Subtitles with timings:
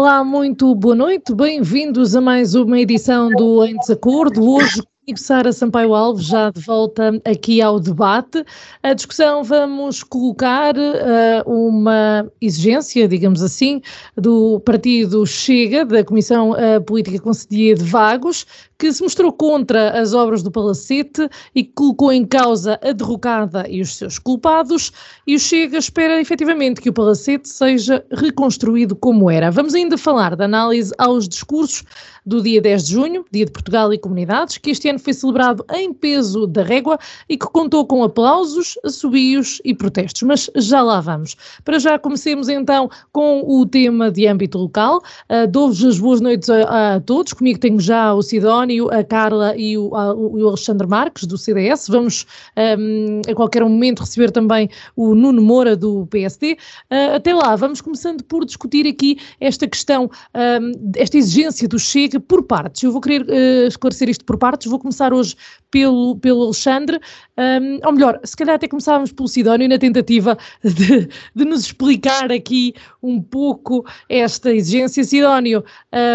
[0.00, 4.42] Olá, muito boa noite, bem-vindos a mais uma edição do Em Desacordo.
[4.42, 8.42] Hoje comigo Sara Sampaio Alves, já de volta aqui ao debate.
[8.82, 13.82] A discussão vamos colocar uh, uma exigência, digamos assim,
[14.16, 18.46] do partido Chega, da Comissão uh, Política Conselhia de Vagos,
[18.80, 23.68] que se mostrou contra as obras do Palacete e que colocou em causa a derrocada
[23.68, 24.90] e os seus culpados,
[25.26, 29.50] e o Chega espera efetivamente que o Palacete seja reconstruído como era.
[29.50, 31.84] Vamos ainda falar da análise aos discursos
[32.24, 35.64] do dia 10 de junho, Dia de Portugal e Comunidades, que este ano foi celebrado
[35.74, 40.22] em peso da régua e que contou com aplausos, assobios e protestos.
[40.22, 41.36] Mas já lá vamos.
[41.64, 45.02] Para já comecemos então com o tema de âmbito local.
[45.28, 47.32] Uh, Dou-vos as boas noites a, a, todos.
[47.32, 51.88] Comigo tenho já o Sidónio, a Carla e o, a, o Alexandre Marques, do CDS.
[51.88, 52.26] Vamos
[52.56, 56.52] um, a qualquer momento receber também o Nuno Moura, do PSD.
[56.52, 56.56] Uh,
[56.90, 62.20] ah, até lá, vamos começando por discutir aqui esta questão, um, esta exigência do Chega
[62.20, 62.82] por partes.
[62.82, 64.70] Eu vou querer uh, esclarecer isto por partes.
[64.70, 65.36] Vou começar hoje
[65.70, 67.00] pelo, pelo Alexandre,
[67.38, 72.30] um, ou melhor, se calhar até começávamos pelo Sidónio na tentativa de, de nos explicar
[72.32, 75.04] aqui um pouco esta exigência.
[75.04, 75.64] Sidónio,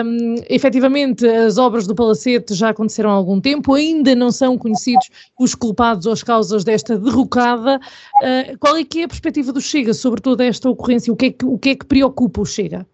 [0.06, 5.10] um, efetivamente as obras do Palacete já aconteceram há algum tempo, ainda não são conhecidos
[5.40, 7.80] os culpados ou as causas desta derrocada.
[8.22, 11.12] Uh, qual é que é a perspectiva do Chega sobre toda esta ocorrência?
[11.12, 12.86] O que é que, o que, é que preocupa o Chega?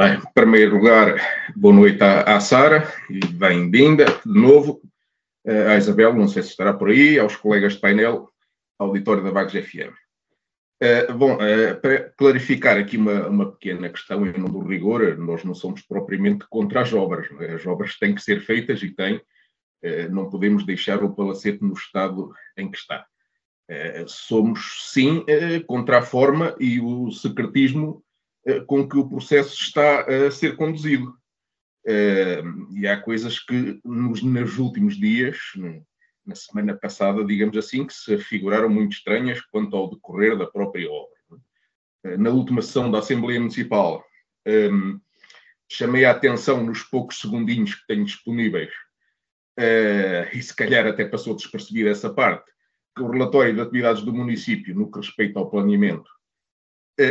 [0.00, 1.14] Bem, em primeiro lugar,
[1.54, 4.80] boa noite à, à Sara e bem-vinda de novo
[5.46, 8.28] uh, à Isabel, não sei se estará por aí, aos colegas de painel,
[8.78, 10.01] auditório da Vagos FM.
[10.82, 15.44] Uh, bom, uh, para clarificar aqui uma, uma, pequena questão, em nome do rigor, nós
[15.44, 17.52] não somos propriamente contra as obras, é?
[17.52, 19.20] as obras têm que ser feitas e têm,
[20.10, 23.04] não podemos deixar o palacete no estado em que está.
[24.06, 25.24] somos, sim,
[25.66, 28.04] contra a forma e o secretismo
[28.68, 31.12] com que o processo está a ser conduzido.
[31.84, 35.36] Uh, e há coisas que nos, nos últimos dias,
[36.24, 40.90] na semana passada, digamos assim, que se figuraram muito estranhas quanto ao decorrer da própria
[40.90, 41.16] obra.
[42.04, 44.04] Uh, na última sessão da Assembleia Municipal,
[44.46, 45.00] um,
[45.68, 48.72] chamei a atenção nos poucos segundinhos que tenho disponíveis,
[49.58, 52.50] uh, e se calhar até passou despercebida essa parte,
[52.94, 56.10] que o relatório de atividades do município, no que respeita ao planeamento,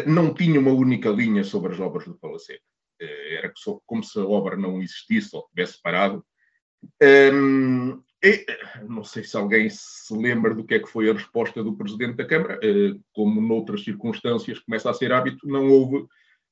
[0.06, 2.62] não tinha uma única linha sobre as obras do Palacete
[3.02, 3.52] eh, era
[3.86, 6.24] como se a obra não existisse ou tivesse parado.
[7.02, 8.46] Um, e,
[8.88, 12.18] não sei se alguém se lembra do que é que foi a resposta do Presidente
[12.18, 16.06] da Câmara, uh, como noutras circunstâncias começa a ser hábito, não houve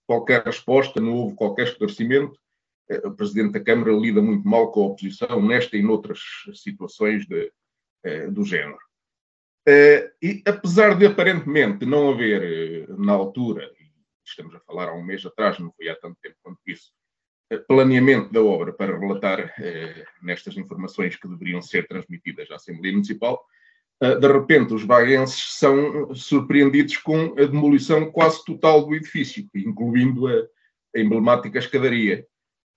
[0.08, 2.40] qualquer resposta, não houve qualquer esclarecimento.
[2.90, 6.19] Uh, o Presidente da Câmara lida muito mal com a oposição nesta e noutras
[6.56, 7.52] situações de,
[8.06, 8.79] uh, do género.
[10.22, 13.69] e apesar de aparentemente não haver, na altura,
[14.29, 16.99] estamos a falar há um mês atrás, não foi há tanto tempo quanto isso, eh,
[17.58, 23.44] planeamento da obra para relatar eh, nestas informações que deveriam ser transmitidas à Assembleia Municipal,
[24.02, 30.28] eh, de repente os vaguenses são surpreendidos com a demolição quase total do edifício, incluindo
[30.28, 30.44] a,
[30.96, 32.26] a emblemática escadaria.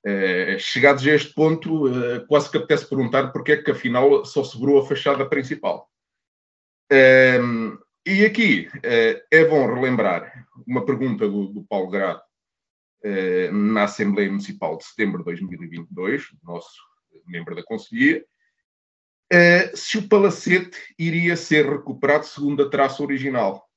[0.05, 4.43] Eh, chegados a este ponto, eh, quase que apetece perguntar porque é que afinal só
[4.43, 5.89] sobrou a fachada principal.
[6.91, 12.32] Ehm, e aqui eh, é bom relembrar uma pergunta do, do Paulo Grado eh,
[13.53, 16.81] na Assembleia Municipal de setembro de 2022, nosso
[17.27, 18.25] membro da Conselhia,
[19.31, 23.69] eh, se o palacete iria ser recuperado segundo a traça original.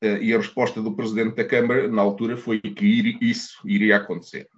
[0.00, 4.48] E a resposta do Presidente da Câmara, na altura, foi que isso iria acontecer.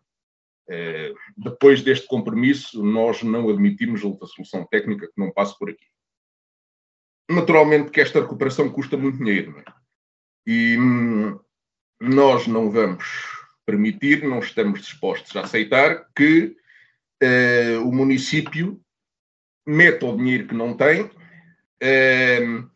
[1.34, 5.86] Depois deste compromisso, nós não admitimos outra solução técnica que não passe por aqui.
[7.30, 9.56] Naturalmente que esta recuperação custa muito dinheiro.
[9.60, 9.64] É?
[10.46, 11.38] E hum,
[12.00, 13.39] nós não vamos
[13.70, 16.56] permitir, não estamos dispostos a aceitar que
[17.22, 18.80] uh, o município
[19.64, 22.70] meta o dinheiro que não tem uh,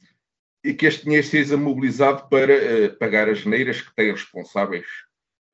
[0.62, 4.87] e que este dinheiro seja mobilizado para uh, pagar as geneiras que têm responsáveis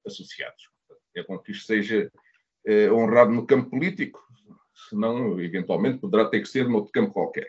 [0.06, 0.69] associados.
[1.16, 2.10] É bom que isto seja
[2.93, 4.22] honrado no campo político,
[4.88, 7.48] senão, eventualmente, poderá ter que ser noutro campo qualquer.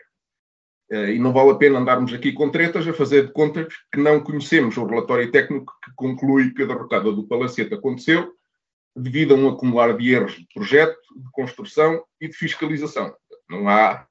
[0.90, 4.20] E não vale a pena andarmos aqui com tretas a fazer de contas que não
[4.20, 8.34] conhecemos o relatório técnico que conclui que a derrocada do Palacete aconteceu
[8.94, 13.16] devido a um acumular de erros de projeto, de construção e de fiscalização.
[13.48, 14.06] Não há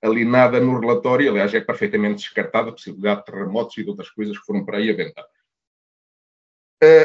[0.00, 4.10] ali nada no relatório, aliás, é perfeitamente descartada a possibilidade de terremotos e de outras
[4.10, 5.30] coisas que foram para aí aventadas.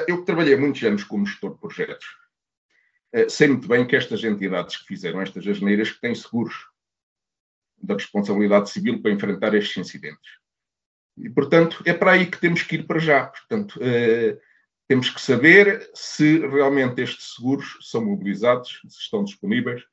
[0.07, 2.05] Eu que trabalhei muitos anos como gestor de projetos,
[3.29, 6.53] sei muito bem que estas entidades que fizeram estas asneiras que têm seguros
[7.81, 10.31] da responsabilidade civil para enfrentar estes incidentes.
[11.17, 13.25] E, portanto, é para aí que temos que ir para já.
[13.25, 13.79] Portanto,
[14.87, 19.83] temos que saber se realmente estes seguros são mobilizados, se estão disponíveis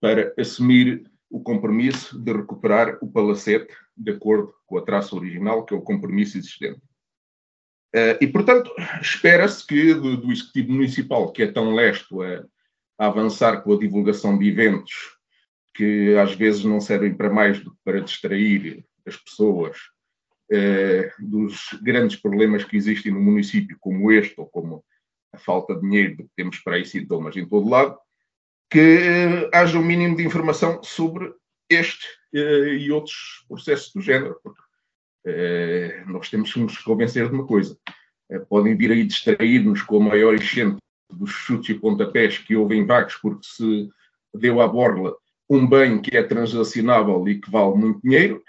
[0.00, 5.74] para assumir o compromisso de recuperar o palacete de acordo com a traça original, que
[5.74, 6.80] é o compromisso existente.
[7.94, 8.70] Uh, e, portanto,
[9.00, 12.44] espera-se que do, do, Executivo Municipal, que é tão lesto a,
[12.98, 14.92] a, avançar com a divulgação de eventos
[15.74, 19.76] que às vezes não servem para mais do que para distrair as pessoas
[20.50, 24.84] eh, dos grandes problemas que existem no município, como este, ou como
[25.32, 27.98] a falta de dinheiro que temos para aí sintomas em todo lado,
[28.70, 31.32] que eh, haja o um mínimo de informação sobre
[31.68, 34.38] este eh, e outros processos do género.
[34.42, 34.62] Porque,
[36.06, 37.78] nós temos que nos convencer de uma coisa.
[38.50, 40.76] podem vir aí distrair-nos com a maior enchente
[41.10, 43.88] dos chutes e pontapés que houve em vagos, porque se
[44.34, 45.16] deu à borla
[45.48, 48.42] um bem que é transacionável e que vale muito dinheiro,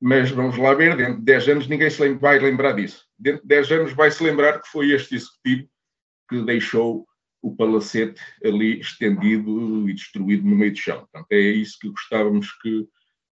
[0.00, 3.04] mas vamos lá ver, dentro de 10 anos ninguém se vai lembrar disso.
[3.18, 5.68] Dentro de 10 anos vai se lembrar que foi este executivo
[6.28, 7.06] que deixou
[7.42, 11.00] o palacete ali estendido e destruído no meio do chão.
[11.00, 12.86] Portanto, é isso que gostávamos que,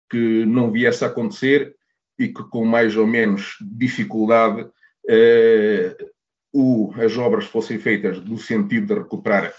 [0.09, 1.75] que não viesse a acontecer
[2.17, 4.67] e que com mais ou menos dificuldade
[5.07, 5.95] eh,
[6.51, 9.53] o, as obras fossem feitas no sentido de recuperar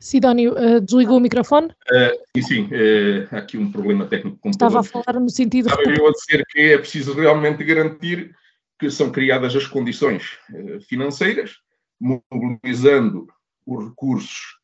[0.00, 1.66] Sidónio, uh, desligou o microfone?
[1.66, 4.48] Uh, sim, sim, uh, há aqui um problema técnico.
[4.48, 5.68] Estava a falar no sentido...
[5.68, 8.34] Estava eu a dizer que é preciso realmente garantir
[8.78, 10.38] que são criadas as condições
[10.88, 11.58] financeiras,
[12.00, 13.26] mobilizando
[13.66, 14.58] os recursos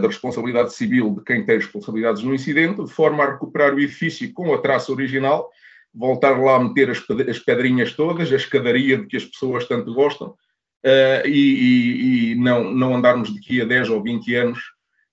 [0.00, 4.32] da responsabilidade civil de quem tem responsabilidades no incidente, de forma a recuperar o edifício
[4.32, 5.50] com a traça original,
[5.92, 10.36] voltar lá a meter as pedrinhas todas, a escadaria de que as pessoas tanto gostam,
[10.84, 14.60] uh, e, e, não, não andarmos daqui a 10 ou 20 anos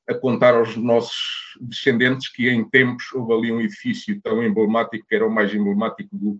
[0.09, 5.15] a contar aos nossos descendentes que em tempos houve ali um edifício tão emblemático, que
[5.15, 6.39] era o mais emblemático do,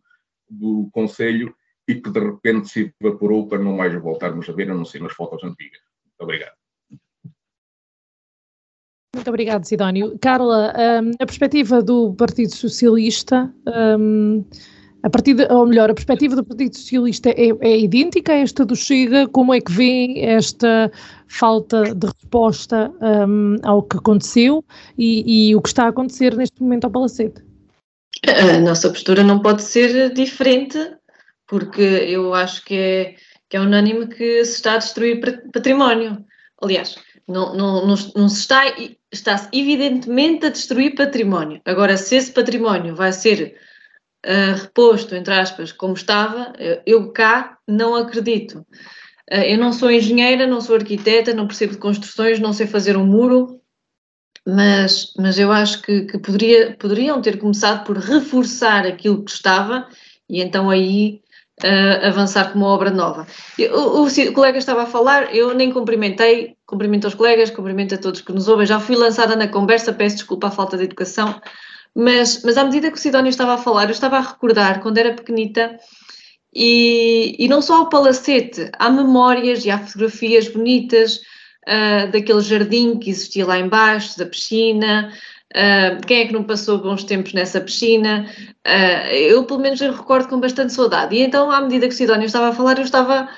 [0.50, 1.56] do Conselho,
[1.88, 5.02] e que de repente se evaporou para não mais voltarmos a ver, a não ser
[5.02, 5.80] nas fotos antigas.
[6.06, 6.54] Muito obrigado.
[9.14, 10.18] Muito obrigado, Sidónio.
[10.20, 10.74] Carla,
[11.04, 13.54] um, a perspectiva do Partido Socialista
[14.00, 14.46] um,
[15.04, 18.64] a partir de, ou melhor, a perspectiva do Partido Socialista é, é idêntica a esta
[18.64, 19.28] do Chega?
[19.28, 20.92] Como é que vê esta
[21.28, 24.64] falta de resposta um, ao que aconteceu
[24.98, 27.42] e, e, o que está a acontecer neste momento ao Palacete?
[28.28, 30.78] A nossa postura não pode ser diferente,
[31.48, 33.16] porque eu acho que é,
[33.50, 35.20] que é unânime que se está a destruir
[35.52, 36.24] património.
[36.62, 36.96] Aliás,
[37.28, 38.62] não, não, não, não se está,
[39.12, 41.60] está-se evidentemente a destruir património.
[41.66, 43.56] Agora, se esse património vai ser
[44.26, 46.54] uh, reposto, entre aspas, como estava,
[46.86, 48.66] eu cá não acredito.
[49.32, 52.98] Uh, eu não sou engenheira, não sou arquiteta, não percebo de construções, não sei fazer
[52.98, 53.62] um muro,
[54.46, 59.88] mas, mas eu acho que, que poderia, poderiam ter começado por reforçar aquilo que estava
[60.28, 61.22] e então aí
[61.64, 63.28] uh, avançar com uma obra nova.
[63.58, 67.98] Eu, o, o, colega estava a falar, eu nem cumprimentei, cumprimento aos colegas, cumprimento a
[67.98, 71.40] todos que nos ouvem, já fui lançada na conversa, peço desculpa a falta de educação,
[71.96, 74.98] mas, mas à medida que o Sidónio estava a falar, eu estava a recordar quando
[74.98, 75.78] era pequenita
[76.54, 81.22] e, e não só ao palacete, há memórias e há fotografias bonitas
[81.68, 85.14] uh, daquele jardim que existia lá embaixo, da piscina,
[85.52, 88.26] uh, quem é que não passou bons tempos nessa piscina?
[88.68, 91.16] Uh, eu pelo menos eu recordo com bastante saudade.
[91.16, 93.30] E então, à medida que o Sidónio estava a falar, eu estava,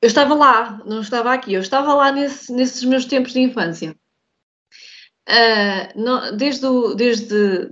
[0.00, 3.94] eu estava lá, não estava aqui, eu estava lá nesse, nesses meus tempos de infância.
[5.28, 7.70] Uh, não, desde, o, desde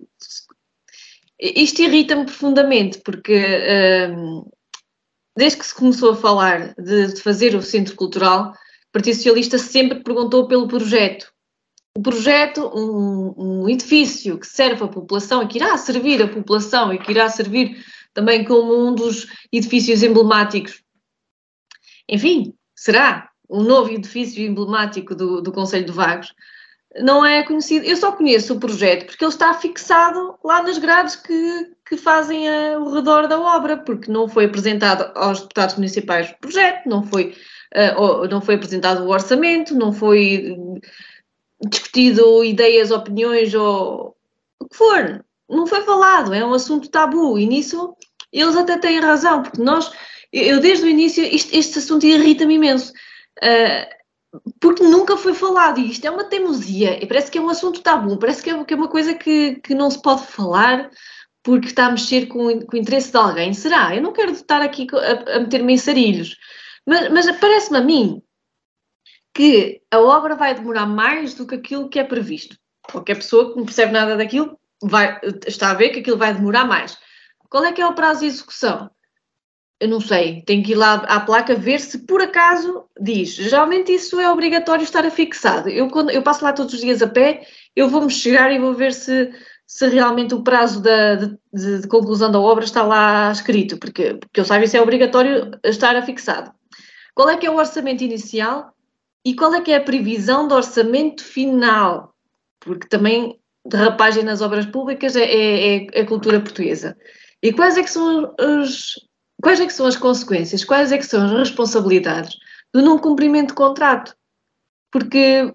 [1.42, 3.37] isto irrita-me profundamente, porque
[4.16, 4.49] um,
[5.37, 9.59] desde que se começou a falar de, de, fazer o centro cultural, o Partido Socialista
[9.59, 11.32] sempre perguntou pelo projeto.
[11.97, 16.92] O projeto, um, um edifício que serve a população e que irá servir a população
[16.92, 20.82] e que irá servir também como um dos edifícios emblemáticos.
[22.09, 26.32] Enfim, será um novo edifício emblemático do, do Conselho de Vagos
[27.01, 27.87] não é conhecido.
[27.87, 32.49] Eu só conheço o projeto porque ele está fixado lá nas grades que, que fazem
[32.49, 37.03] a, o redor da obra, porque não foi apresentado aos deputados municipais o projeto, não
[37.03, 37.35] foi,
[37.75, 40.57] uh, não foi apresentado o orçamento, não foi.
[41.69, 44.17] discutido ideias, opiniões ou
[44.61, 45.25] o que for.
[45.49, 47.95] Não foi falado, é um assunto tabu e nisso
[48.33, 49.93] eles até têm razão, porque nós,
[50.33, 52.93] eu desde o início, isto, este assunto irrita-me imenso.
[53.43, 54.01] Uh,
[54.61, 57.83] porque nunca foi falado e isto é uma teimosia, e parece que é um assunto
[57.83, 60.91] tabu, parece que é, que é uma coisa que, que não se pode falar
[61.43, 63.53] porque está a mexer com, com o interesse de alguém.
[63.53, 63.95] Será?
[63.95, 66.37] Eu não quero estar aqui a, a meter-me em sarilhos,
[66.87, 68.23] mas, mas parece-me a mim
[69.35, 72.57] que a obra vai demorar mais do que aquilo que é previsto.
[72.91, 76.67] Qualquer pessoa que não percebe nada daquilo vai, está a ver que aquilo vai demorar
[76.67, 76.99] mais.
[77.49, 78.91] Qual é que é o prazo de execução?
[79.83, 83.31] Eu não sei, tenho que ir lá à placa ver se por acaso diz.
[83.31, 85.69] Geralmente isso é obrigatório estar afixado.
[85.69, 88.75] Eu, quando, eu passo lá todos os dias a pé, eu vou-me chegar e vou
[88.75, 89.33] ver se,
[89.67, 94.39] se realmente o prazo da, de, de, conclusão da obra está lá escrito, porque, porque
[94.39, 96.53] eu saiba isso é obrigatório estar afixado.
[97.12, 98.73] Qual é que é o orçamento inicial
[99.25, 102.15] e qual é que é a previsão do orçamento final?
[102.61, 103.37] Porque também
[103.67, 106.97] derrapagem nas obras públicas é, é, é, a cultura portuguesa.
[107.43, 108.95] E quais é que são os,
[109.43, 112.37] quais é que são as consequências, quais é que são as responsabilidades
[112.73, 114.17] do não cumprimento de contrato?
[114.91, 115.55] Porque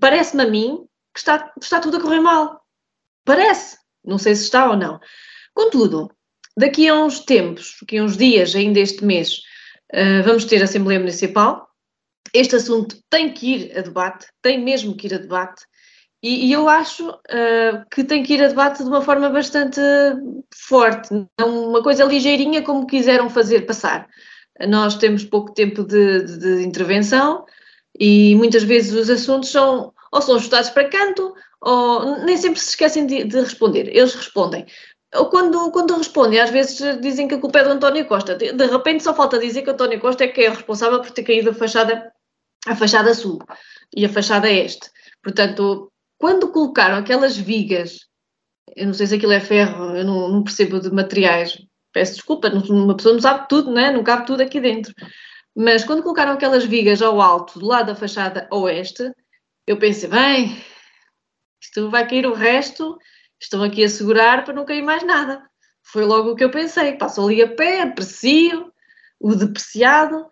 [0.00, 2.64] parece-me a mim que está, está tudo a correr mal.
[3.24, 3.78] Parece.
[4.04, 5.00] Não sei se está ou não.
[5.54, 6.10] Contudo,
[6.56, 9.40] daqui a uns tempos, daqui a uns dias, ainda este mês,
[9.92, 11.68] uh, vamos ter a Assembleia Municipal
[12.34, 15.64] este assunto tem que ir a debate, tem mesmo que ir a debate,
[16.24, 19.78] e, e eu acho uh, que tem que ir a debate de uma forma bastante
[20.54, 24.08] forte, não uma coisa ligeirinha como quiseram fazer passar.
[24.66, 27.44] Nós temos pouco tempo de, de, de intervenção
[28.00, 32.70] e muitas vezes os assuntos são ou são ajustados para canto ou nem sempre se
[32.70, 33.94] esquecem de, de responder.
[33.94, 34.64] Eles respondem
[35.14, 38.34] ou quando, quando respondem, às vezes dizem que a culpa é do António Costa.
[38.34, 41.22] De, de repente só falta dizer que António Costa é que é responsável por ter
[41.22, 42.10] caído a fachada
[42.66, 43.38] a fachada sul
[43.94, 44.90] e a fachada este.
[45.22, 45.92] Portanto,
[46.24, 47.98] quando colocaram aquelas vigas,
[48.74, 51.62] eu não sei se aquilo é ferro, eu não, não percebo de materiais,
[51.92, 53.90] peço desculpa, uma pessoa não sabe tudo, né?
[53.90, 54.94] não cabe tudo aqui dentro.
[55.54, 59.12] Mas quando colocaram aquelas vigas ao alto, do lado da fachada oeste,
[59.66, 60.56] eu pensei, bem,
[61.62, 62.96] isto vai cair o resto,
[63.38, 65.42] estão aqui a segurar para não cair mais nada.
[65.82, 68.72] Foi logo o que eu pensei, passo ali a pé, aprecio
[69.20, 70.24] o depreciado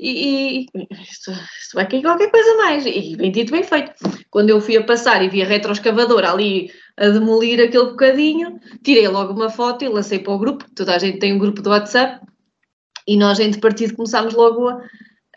[0.00, 0.66] e, e
[1.02, 2.86] isto, isto, vai cair qualquer coisa mais.
[2.86, 3.92] E bem dito, bem feito.
[4.30, 9.06] Quando eu fui a passar e vi a retroescavadora ali a demolir aquele bocadinho, tirei
[9.08, 10.64] logo uma foto e lancei para o grupo.
[10.74, 12.24] Toda a gente tem um grupo do WhatsApp
[13.06, 14.80] e nós, entre partido, começámos logo a.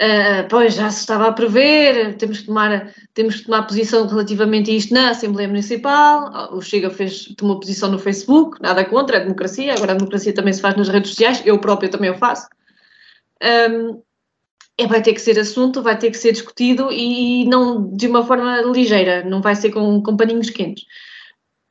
[0.01, 4.71] Uh, pois já se estava a prever, temos que, tomar, temos que tomar posição relativamente
[4.71, 6.55] a isto na Assembleia Municipal.
[6.55, 9.73] O Chega fez, tomou posição no Facebook, nada contra, a democracia.
[9.73, 12.47] Agora a democracia também se faz nas redes sociais, eu próprio também o faço.
[13.43, 14.01] Um,
[14.77, 18.25] é, vai ter que ser assunto, vai ter que ser discutido e não de uma
[18.25, 20.83] forma ligeira, não vai ser com, com paninhos quentes.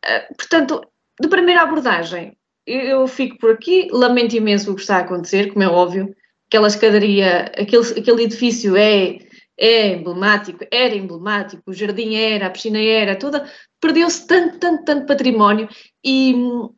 [0.05, 0.81] Uh, portanto,
[1.21, 5.53] de primeira abordagem, eu, eu, fico por aqui, lamento imenso o que está a acontecer,
[5.53, 6.15] como é óbvio,
[6.49, 9.19] aquela escadaria, aquele, aquele edifício é,
[9.59, 15.07] é emblemático, era emblemático, o jardim era, a piscina era, toda, perdeu-se tanto, tanto, tanto
[15.07, 15.69] património
[16.05, 16.35] e,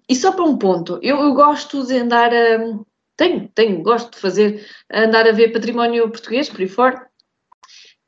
[0.08, 2.78] e só para um ponto, eu, eu gosto de andar a
[3.16, 7.06] tenho, tenho, gosto de fazer, andar a ver património português, por aí fora.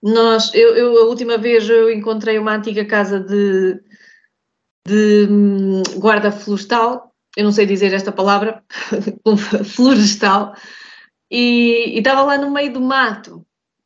[0.02, 3.80] Nós, eu, eu, a última vez eu encontrei uma antiga casa de,
[4.86, 8.62] de hum, guarda florestal, eu não sei dizer esta palavra,
[9.64, 10.54] florestal,
[11.30, 13.44] e, e estava lá no meio do mato.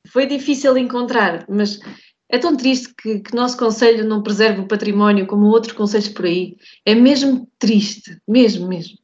[0.09, 1.81] Foi difícil encontrar, mas
[2.29, 6.27] é tão triste que, que nosso Conselho não preserve o património como outros conselhos por
[6.27, 6.57] aí.
[6.87, 9.00] É mesmo triste, mesmo, mesmo.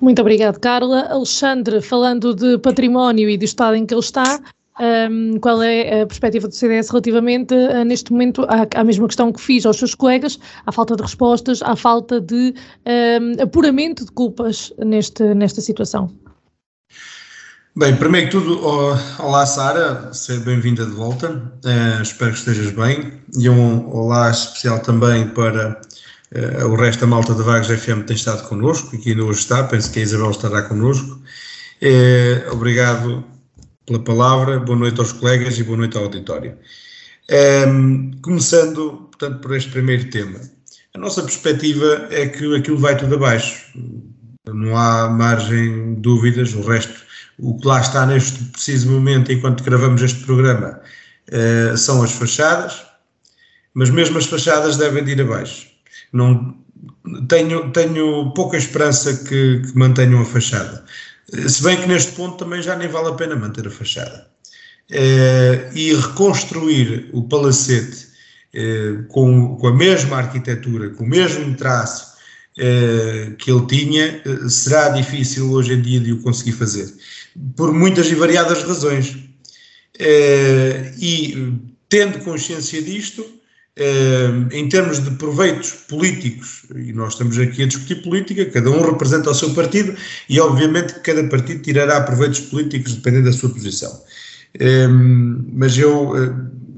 [0.00, 1.06] Muito obrigado, Carla.
[1.10, 4.40] Alexandre, falando de património e do estado em que ele está,
[4.78, 9.32] um, qual é a perspectiva do CDS relativamente, uh, neste momento, à, à, mesma questão
[9.32, 12.54] que fiz aos seus colegas, à falta de respostas, à falta de
[12.86, 16.12] um, apuramento de culpas neste, nesta situação?
[17.74, 18.58] Bem, primeiro que tudo,
[19.18, 24.80] olá Sara, seja bem-vinda de volta, uh, espero que estejas bem, e um olá especial
[24.80, 25.80] também para
[26.66, 29.64] o resto da malta da Vagos FM tem estado connosco e que ainda hoje está,
[29.64, 31.20] penso que a Isabel estará connosco.
[31.80, 33.24] Uh, obrigado
[33.86, 36.56] pela palavra, boa noite aos colegas e boa noite ao auditório.
[37.30, 40.40] Ehm, começando, portanto, por este primeiro tema.
[40.94, 43.72] A nossa perspectiva é que aquilo vai tudo abaixo.
[44.46, 47.00] Não há margem de dúvidas, o resto,
[47.38, 50.80] o que lá está neste preciso momento, enquanto gravamos este programa,
[51.30, 52.84] uh, são as fachadas,
[53.72, 55.75] mas mesmo as fachadas devem de ir abaixo
[56.12, 56.56] não
[57.28, 60.84] tenho, tenho pouca esperança que, que mantenham a fachada.
[61.48, 64.26] Se bem que neste ponto também já nem vale a pena manter a fachada.
[64.90, 68.08] eh, e reconstruir o palacete
[68.54, 72.14] eh, com, com a mesma arquitetura, com o mesmo traço
[72.58, 76.92] eh, que ele tinha, será difícil hoje em dia de o conseguir fazer,
[77.56, 79.16] por muitas e variadas razões.
[80.98, 81.54] E
[81.88, 83.24] tendo consciência disto,
[84.52, 89.30] em termos de proveitos políticos, e nós estamos aqui a discutir política, cada um representa
[89.30, 89.94] o seu partido
[90.28, 93.92] e, obviamente, cada partido tirará proveitos políticos dependendo da sua posição.
[95.52, 96.12] Mas eu,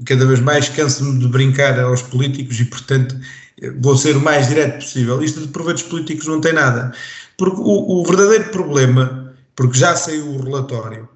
[0.05, 3.17] cada vez mais, canso-me de brincar aos políticos e, portanto,
[3.81, 5.23] vou ser o mais direto possível.
[5.23, 6.93] Isto de proveitos políticos não tem nada.
[7.37, 11.09] Porque o, o verdadeiro problema, porque já saiu o relatório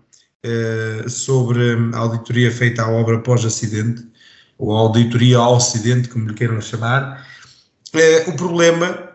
[0.45, 1.61] eh, sobre
[1.93, 4.12] a auditoria feita à obra pós-acidente,
[4.63, 7.27] ou auditoria ao acidente, como lhe queiram chamar,
[7.95, 9.11] eh, o problema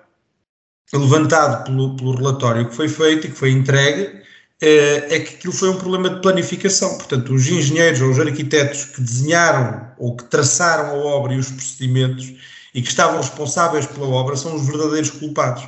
[0.94, 4.24] levantado pelo, pelo, relatório que foi feito e que foi entregue
[4.62, 6.98] eh, é que aquilo foi um problema de planificação.
[6.98, 11.50] Portanto, os engenheiros ou os arquitetos que desenharam ou que traçaram a obra e os
[11.50, 12.34] procedimentos
[12.74, 15.66] e que estavam responsáveis pela obra são os verdadeiros culpados.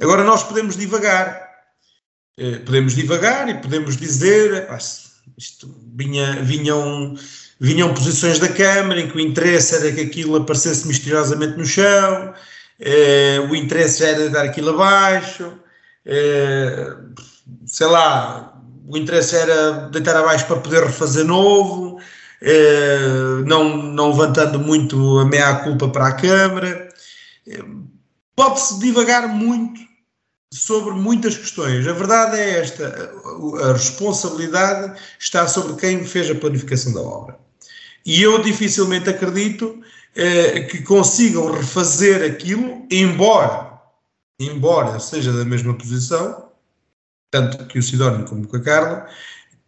[0.00, 1.48] Agora, nós podemos divagar,
[2.36, 4.78] eh, podemos divagar e podemos dizer, ah,
[5.36, 7.16] isto vinha, vinham,
[7.60, 12.34] vinham posições da Câmara em que o interesse era que aquilo aparecesse misteriosamente no chão,
[12.80, 15.52] eh, o interesse era dar aquilo abaixo,
[16.06, 16.96] eh,
[17.66, 22.00] sei lá, o interesse era deitar abaixo para poder refazer novo,
[22.40, 26.88] eh, não, não levantando muito a meia-culpa para a Câmara.
[28.36, 29.80] Pode-se divagar muito
[30.52, 31.86] sobre muitas questões.
[31.86, 33.12] A verdade é esta:
[33.64, 37.47] a responsabilidade está sobre quem fez a planificação da obra.
[38.08, 39.82] E eu dificilmente acredito
[40.16, 43.78] eh, que consigam refazer aquilo, embora,
[44.40, 46.50] embora seja da mesma posição,
[47.30, 49.10] tanto que o Sidónio como que a Carla,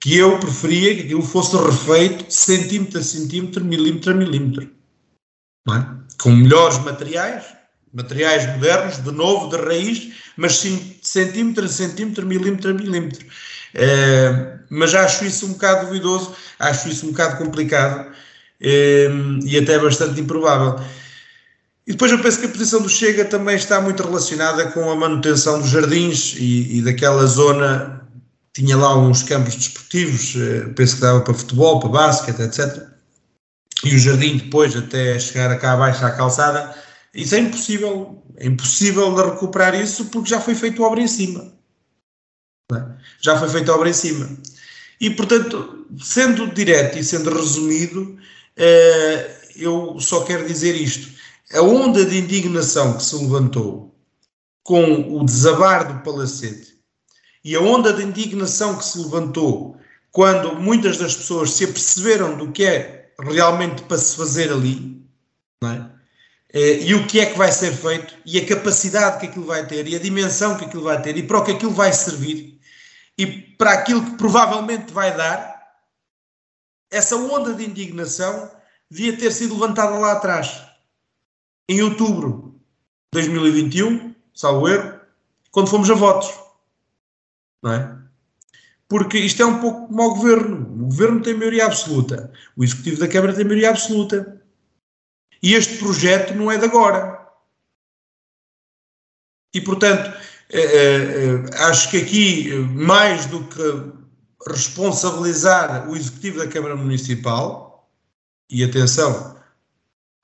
[0.01, 4.71] que eu preferia que aquilo fosse refeito centímetro a centímetro, milímetro a milímetro.
[5.69, 5.85] É?
[6.19, 7.45] Com melhores materiais,
[7.93, 10.65] materiais modernos, de novo, de raiz, mas
[11.03, 13.27] centímetro a centímetro, milímetro a milímetro.
[13.75, 18.11] É, mas acho isso um bocado duvidoso, acho isso um bocado complicado
[18.61, 20.85] e até bastante improvável.
[21.87, 24.95] E depois eu penso que a posição do Chega também está muito relacionada com a
[24.95, 28.01] manutenção dos jardins e, e daquela zona
[28.53, 32.89] tinha lá uns campos desportivos, eh, penso que dava para futebol, para basquete, etc.
[33.85, 36.75] E o jardim depois, até chegar cá abaixo à calçada,
[37.15, 41.53] isso é impossível, é impossível de recuperar isso porque já foi feita obra em cima.
[42.73, 42.85] É?
[43.21, 44.29] Já foi feita obra em cima.
[45.01, 48.19] E, portanto, sendo direto e sendo resumido,
[49.57, 51.09] eu só quero dizer isto.
[51.53, 53.95] A onda de indignação que se levantou
[54.63, 56.79] com o desabar do palacete
[57.45, 59.77] e a onda de indignação que se levantou
[60.13, 65.05] quando muitas das pessoas se aperceberam do que é realmente para se fazer ali,
[65.65, 66.01] é?
[66.53, 69.67] Eh, e o que é que vai ser feito, e a capacidade que aquilo vai
[69.67, 72.59] ter, e a dimensão que aquilo vai ter, e para o que aquilo vai servir,
[73.17, 75.60] e para aquilo que provavelmente vai dar,
[76.91, 78.51] essa onda de indignação
[78.91, 80.63] devia ter sido levantada lá atrás,
[81.69, 82.61] em outubro
[83.13, 85.01] de 2021, salvo erro,
[85.51, 86.51] quando fomos a votos
[87.63, 87.99] não é?
[88.89, 90.83] Porque isto é um pouco como o governo.
[90.83, 94.41] O governo tem maioria absoluta, o executivo da Câmara tem maioria absoluta.
[95.43, 97.19] E este projeto não é de agora.
[99.55, 100.13] E, portanto,
[100.51, 104.00] eh, eh, acho que aqui, mais do que
[104.49, 107.71] responsabilizar o executivo da Câmara Municipal,
[108.51, 109.37] e atenção,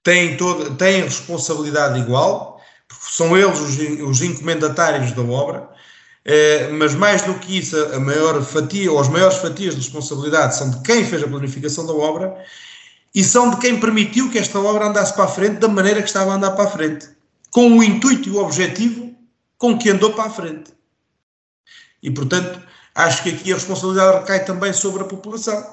[0.03, 5.69] têm, toda, têm responsabilidade igual, porque são eles os, os encomendatários da obra,
[6.25, 10.57] eh, mas mais do que isso, a maior fatia, ou as maiores fatias de responsabilidade
[10.57, 12.37] são de quem fez a planificação da obra
[13.15, 16.09] e são de quem permitiu que esta obra andasse para a frente da maneira que
[16.09, 17.09] estava a andar para a frente,
[17.51, 19.15] com o intuito e o objetivo
[19.57, 20.73] com que andou para a frente.
[22.03, 22.61] E, portanto,
[22.97, 25.65] acho que aqui a responsabilidade recai também sobre a população,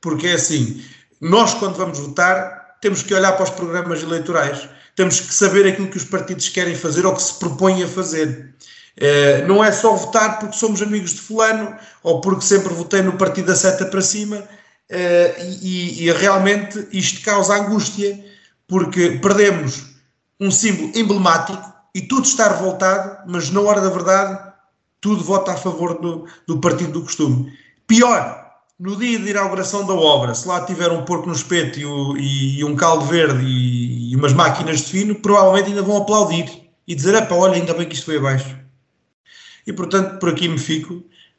[0.00, 0.84] porque é assim,
[1.20, 5.88] nós quando vamos votar temos que olhar para os programas eleitorais, temos que saber aquilo
[5.88, 8.52] que os partidos querem fazer ou que se propõem a fazer.
[8.98, 13.12] Uh, não é só votar porque somos amigos de fulano ou porque sempre votei no
[13.12, 18.22] partido da seta para cima uh, e, e, realmente isto causa angústia
[18.68, 19.84] porque perdemos
[20.38, 24.51] um símbolo emblemático e tudo está revoltado, mas na hora da verdade
[25.02, 27.52] tudo vota a favor do, do partido do costume.
[27.86, 28.40] Pior,
[28.78, 32.16] no dia de inauguração da obra, se lá tiver um porco no espeto e, o,
[32.16, 36.48] e, e um caldo verde e, e, umas máquinas de fino, provavelmente ainda vão aplaudir
[36.86, 38.56] e dizer: olha, ainda bem que isto foi abaixo.
[39.66, 40.94] E portanto, por aqui me fico.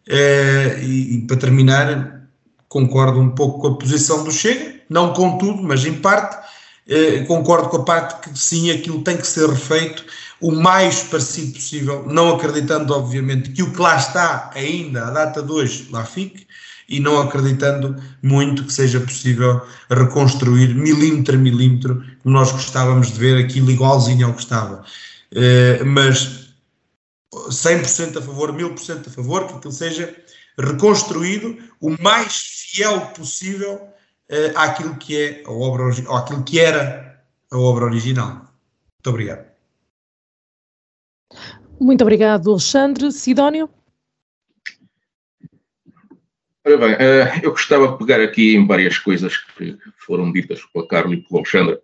[0.06, 2.28] Uh, e, e, para terminar,
[2.68, 6.44] concordo um pouco com a posição do Chega, não com tudo, mas em parte.
[6.86, 10.04] Eh, concordo com a parte que sim, aquilo tem que ser refeito
[10.44, 15.42] o mais parecido possível, não acreditando, obviamente, que o que lá está ainda, a data
[15.42, 16.46] de hoje, lá fique,
[16.90, 23.20] e não acreditando muito que seja possível reconstruir milímetro a milímetro, como nós gostávamos de
[23.20, 24.84] ver aquilo igualzinho ao que estava.
[25.32, 26.50] Uh, mas
[27.34, 30.14] 100% a favor, 1000% a favor, que aquilo seja
[30.60, 32.36] reconstruído o mais
[32.70, 38.34] fiel possível uh, àquilo que é a obra, àquilo que era a obra original.
[38.36, 39.53] Muito obrigado.
[41.84, 43.12] Muito obrigado, Alexandre.
[43.12, 43.70] Sidónio?
[46.66, 50.88] Ora bem, eh, eu gostava de pegar aqui em várias coisas que foram ditas pela
[50.88, 51.78] Carla e pelo Alexandre.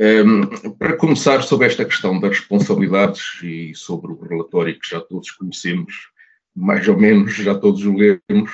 [0.00, 5.30] Ehm, para começar, sobre esta questão das responsabilidades e sobre o relatório que já todos
[5.30, 6.10] conhecemos,
[6.52, 8.50] mais ou menos já todos o lemos,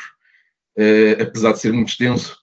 [0.76, 2.36] eh, apesar de ser muito extenso,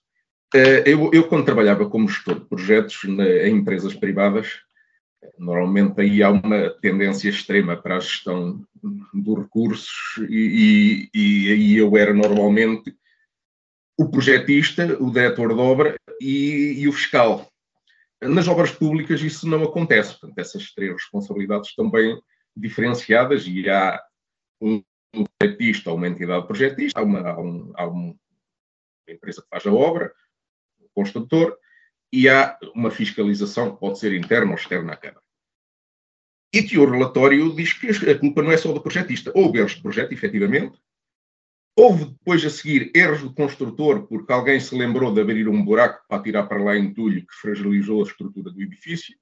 [0.52, 4.63] eh, eu, eu quando trabalhava como gestor de projetos em empresas privadas,
[5.38, 8.64] Normalmente aí há uma tendência extrema para a gestão
[9.12, 12.96] dos recursos e, e, e aí eu era normalmente
[13.98, 17.48] o projetista, o diretor de obra e, e, o fiscal.
[18.22, 22.20] Nas obras públicas isso não acontece, portanto essas três responsabilidades estão bem
[22.56, 24.00] diferenciadas e há
[24.60, 24.82] um,
[25.14, 28.14] um projetista ou uma entidade projetista, há uma, há, um, há uma
[29.08, 30.12] empresa que faz a obra,
[30.80, 31.56] o construtor,
[32.12, 35.23] e há uma fiscalização que pode ser interna ou externa à Câmara.
[36.54, 39.32] E que o relatório diz que a culpa não é só do projetista.
[39.34, 40.78] Houve erros de projeto, efetivamente.
[41.76, 46.04] Houve depois a seguir erros do construtor, porque alguém se lembrou de abrir um buraco
[46.08, 49.16] para tirar para lá entulho que fragilizou a estrutura do edifício.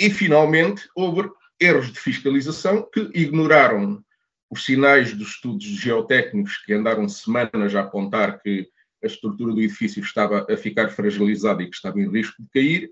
[0.00, 4.04] E, finalmente, houve erros de fiscalização que ignoraram
[4.50, 8.68] os sinais dos estudos geotécnicos que andaram semanas a apontar que
[9.00, 12.90] a estrutura do edifício estava a ficar fragilizada e que estava em risco de cair,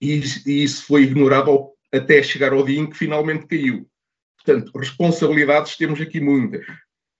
[0.00, 0.22] e,
[0.64, 3.88] isso foi ignorado ao, até chegar ao dia em que finalmente caiu.
[4.36, 6.66] Portanto, responsabilidades temos aqui muitas,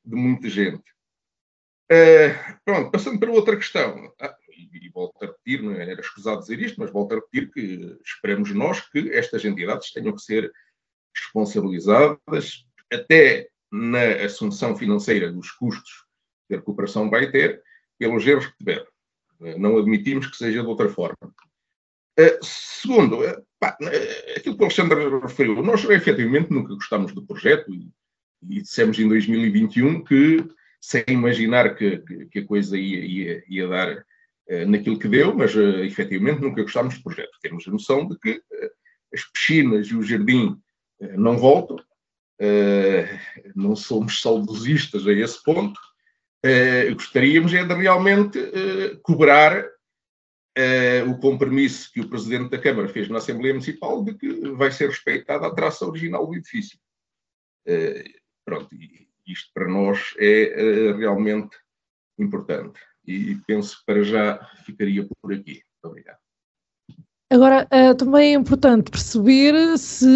[0.05, 0.83] de muita gente.
[1.91, 4.13] Uh, pronto, passando para outra questão.
[4.21, 7.17] Ah, e, e, volto a repetir, não é, era escusado dizer isto, mas volto a
[7.17, 10.53] repetir que esperemos nós que estas entidades tenham que ser
[11.15, 16.07] responsabilizadas até na assunção financeira dos custos
[16.47, 17.63] que a recuperação vai ter,
[17.99, 18.87] pelos erros que tiveram.
[19.43, 21.17] Eh, não admitimos que seja de outra forma.
[22.19, 27.25] Uh, segundo, uh, pá, uh, aquilo que o Alexandre referiu, nós efetivamente nunca gostámos do
[27.25, 27.89] projeto e,
[28.49, 30.45] e dissemos em 2021 que,
[30.81, 34.05] sem imaginar que, que, que a coisa ia, ia, ia dar
[34.67, 37.31] naquilo que deu, mas uh, efetivamente nunca gostámos do projeto.
[37.43, 38.41] Temos a noção de que
[39.13, 40.57] as piscinas e o jardim
[41.17, 41.77] não voltam,
[43.55, 45.79] não somos saudosistas a esse ponto,
[46.45, 49.65] uh, gostaríamos é de realmente uh, cobrar
[50.59, 54.71] uh, o compromisso que o Presidente da Câmara fez na Assembleia Municipal de que vai
[54.71, 56.79] ser respeitada a traça original do edifício.
[58.45, 61.57] pronto, e isto para nós é realmente
[62.19, 62.81] importante.
[63.07, 65.63] E penso que para já ficaria por aqui.
[65.73, 66.28] Muito obrigado.
[67.31, 70.07] Agora, uh, também é importante perceber se,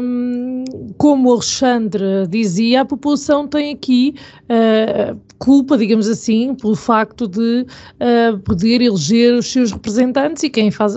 [0.00, 0.62] um,
[0.96, 7.62] como o Alexandre dizia, a população tem aqui uh, culpa, digamos assim, pelo facto de
[7.62, 10.94] uh, poder eleger os seus representantes e quem, faz,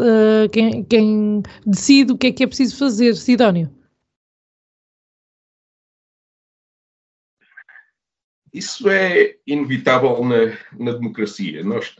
[0.51, 3.15] quem, quem decide o que é que é preciso fazer.
[3.15, 3.67] Sidónio.
[8.53, 11.63] Isso é inevitável na, na democracia.
[11.63, 11.95] Nós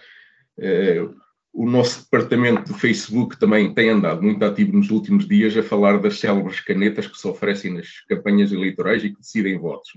[1.53, 5.99] o nosso departamento do Facebook também tem andado muito ativo nos últimos dias a falar
[5.99, 9.91] das célebres canetas que se oferecem nas campanhas eleitorais e que decidem votos.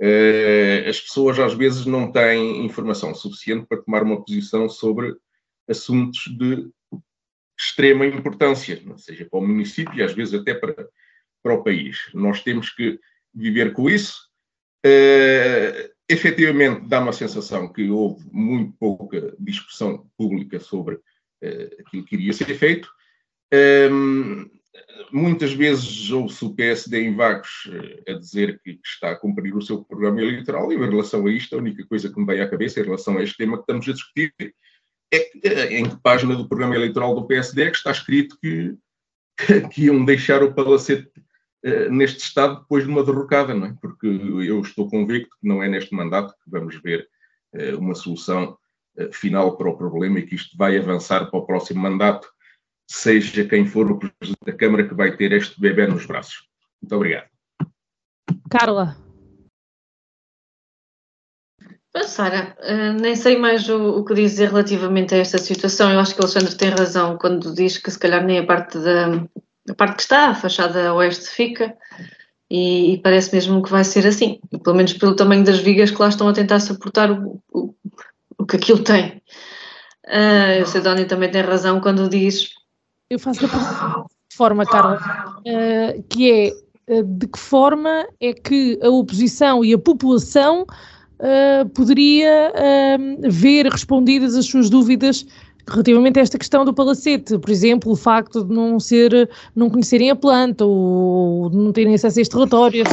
[0.00, 0.84] É?
[0.88, 5.14] As pessoas às vezes não têm informação suficiente para tomar uma posição sobre
[5.68, 6.68] assuntos de
[7.58, 10.88] extrema importância, seja para o município e às vezes até para,
[11.42, 11.98] para o país.
[12.14, 12.98] Nós temos que
[13.34, 14.28] viver com isso.
[14.84, 22.16] Uh, efetivamente dá-me a sensação que houve muito pouca discussão pública sobre uh, aquilo que
[22.16, 22.88] iria ser feito.
[23.52, 24.50] Um, ehm,
[25.12, 29.62] muitas vezes ouve-se o PSD em vagos uh, a dizer que está a cumprir o
[29.62, 32.48] seu programa eleitoral e em relação a isto, a única coisa que me veio à
[32.48, 34.34] cabeça em relação a este tema que estamos a discutir
[35.12, 38.38] é que, uh, em que página do programa eleitoral do PSD é que está escrito
[38.40, 38.76] que,
[39.72, 41.22] que iam deixar o palacete eh,
[41.90, 43.74] neste estado depois de uma derrocada, não é?
[43.80, 47.08] Porque eu estou convicto que não é neste mandato que vamos ver
[47.54, 48.56] uh, uma solução
[48.96, 52.28] uh, final para o problema e que isto vai avançar para o próximo mandato,
[52.88, 56.48] seja quem for o Presidente da Câmara que vai ter este bebê nos braços.
[56.80, 57.28] Muito obrigado.
[58.50, 58.96] Carla.
[62.06, 62.56] Sara,
[63.00, 65.90] nem sei mais o, o, que dizer relativamente a esta situação.
[65.90, 68.78] Eu acho que o Alexandre tem razão quando diz que se calhar nem a parte
[68.78, 69.26] da
[69.68, 71.76] a parte que está, a fachada oeste fica,
[72.50, 76.00] e, e, parece mesmo que vai ser assim, pelo menos pelo tamanho das vigas que
[76.00, 77.74] lá estão a tentar suportar o, o,
[78.38, 79.22] o que aquilo tem.
[80.06, 82.48] Uh, o Sedónio também tem razão quando diz.
[83.10, 83.48] Eu faço da
[84.34, 84.98] forma, Carla,
[85.40, 86.30] uh, que
[86.88, 92.52] é uh, de que forma é que a oposição e a população uh, poderia
[93.28, 95.26] ver respondidas as suas dúvidas
[95.70, 100.10] relativamente a esta questão do palacete, por exemplo, o facto de não ser, não conhecerem
[100.10, 102.84] a planta ou não terem acesso a este relatório,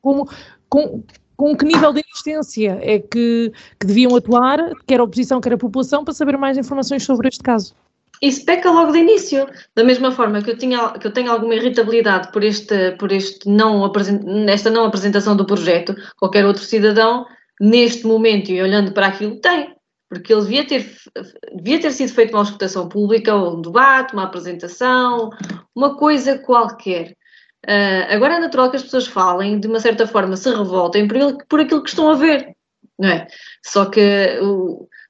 [0.00, 0.28] como,
[0.68, 1.02] com,
[1.36, 5.58] com que nível de insistência é que, que deviam atuar, quer a oposição, quer a
[5.58, 7.74] população, para saber mais informações sobre este caso?
[8.22, 9.48] Isso peca logo de início.
[9.74, 13.48] Da mesma forma que eu, tinha, que eu tenho alguma irritabilidade por, este, por este
[13.48, 13.90] não,
[14.48, 17.26] esta não apresentação do projeto, qualquer outro cidadão,
[17.60, 19.74] neste momento e olhando para aquilo, tem
[20.12, 20.94] porque ele devia ter,
[21.54, 25.30] devia ter sido feita uma escutação pública, ou um debate, uma apresentação,
[25.74, 27.16] uma coisa qualquer.
[27.66, 31.16] Uh, agora é natural que as pessoas falem, de uma certa forma se revoltem por,
[31.16, 32.54] ele, por aquilo que estão a ver,
[32.98, 33.26] não é?
[33.64, 34.38] Só que,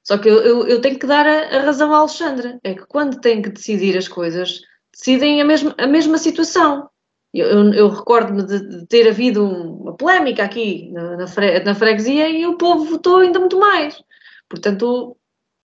[0.03, 2.85] só que eu, eu, eu, tenho que dar a, a razão à Alexandra, é que
[2.87, 4.61] quando tem que decidir as coisas,
[4.93, 6.87] decidem a mesma, a mesma situação.
[7.33, 11.75] Eu, eu, eu recordo-me de, de, ter havido uma polémica aqui na, na, fre, na
[11.75, 14.01] freguesia e o povo votou ainda muito mais.
[14.53, 15.17] Portanto,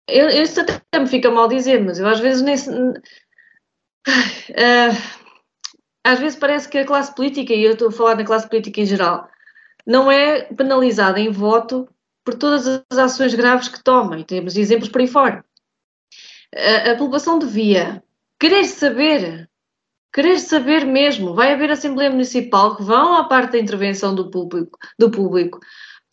[0.07, 2.55] eu, isso até me fica mal dizer, mas eu às vezes nem.
[2.55, 2.93] Uh,
[6.03, 8.79] às vezes parece que a classe política, e eu estou a falar da classe política
[8.79, 9.27] em geral,
[9.87, 11.89] não é penalizada em voto
[12.23, 15.43] por todas as ações graves que toma, e temos exemplos por aí fora.
[16.55, 18.03] A, a população devia
[18.39, 19.49] querer saber,
[20.13, 21.33] querer saber mesmo.
[21.33, 25.59] Vai haver Assembleia Municipal que vão à parte da intervenção do público, do público.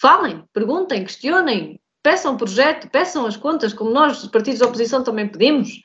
[0.00, 5.29] Falem, perguntem, questionem, peçam projeto, peçam as contas, como nós, os partidos de oposição, também
[5.29, 5.83] pedimos.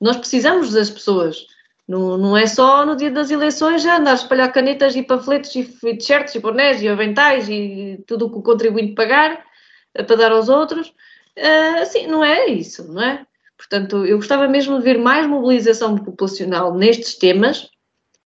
[0.00, 1.46] Nós precisamos das pessoas.
[1.86, 5.54] Não, não é só no dia das eleições já andar a espalhar canetas e panfletos
[5.56, 9.42] e t-shirts e bonés e aventais e tudo o que o contribuinte pagar
[9.94, 10.88] eh, para dar aos outros.
[11.38, 13.26] Uh, assim, não é isso, não é?
[13.56, 17.70] Portanto, eu gostava mesmo de ver mais mobilização populacional nestes temas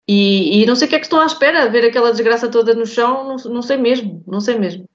[0.08, 2.74] e, e não sei o que é que estão à espera, ver aquela desgraça toda
[2.74, 4.88] no chão, não, não sei mesmo, não sei mesmo.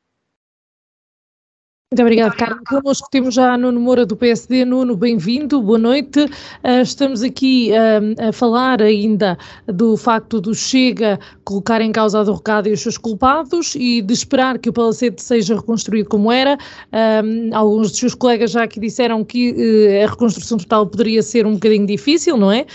[1.90, 2.60] Muito obrigada, Carlos.
[2.68, 4.66] Connosco temos já Nuno Moura do PSD.
[4.66, 6.20] Nuno, bem-vindo, boa noite.
[6.20, 12.24] Uh, estamos aqui uh, a falar ainda do facto do Chega colocar em causa a
[12.26, 16.58] derrocada e os seus culpados e de esperar que o Palacete seja reconstruído como era.
[16.92, 21.54] Uh, alguns dos seus colegas já aqui disseram que a reconstrução total poderia ser um
[21.54, 22.66] bocadinho difícil, não é?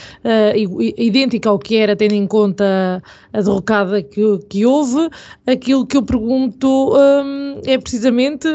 [0.96, 5.10] idêntica ao que era, tendo em conta a derrocada que houve.
[5.46, 6.94] Aquilo que eu pergunto
[7.66, 8.48] é precisamente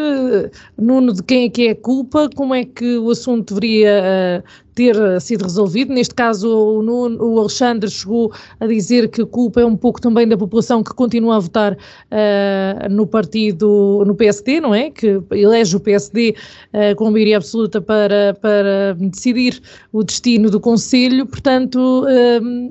[0.77, 2.29] Nuno, de quem é que é a culpa?
[2.35, 4.43] Como é que o assunto deveria uh,
[4.75, 5.93] ter sido resolvido?
[5.93, 9.99] Neste caso, o, Nuno, o Alexandre chegou a dizer que a culpa é um pouco
[9.99, 14.91] também da população que continua a votar uh, no partido, no PSD, não é?
[14.91, 16.33] Que elege o PSD uh,
[16.73, 21.25] eh, com maioria absoluta para, para decidir o destino do Conselho.
[21.25, 22.05] Portanto,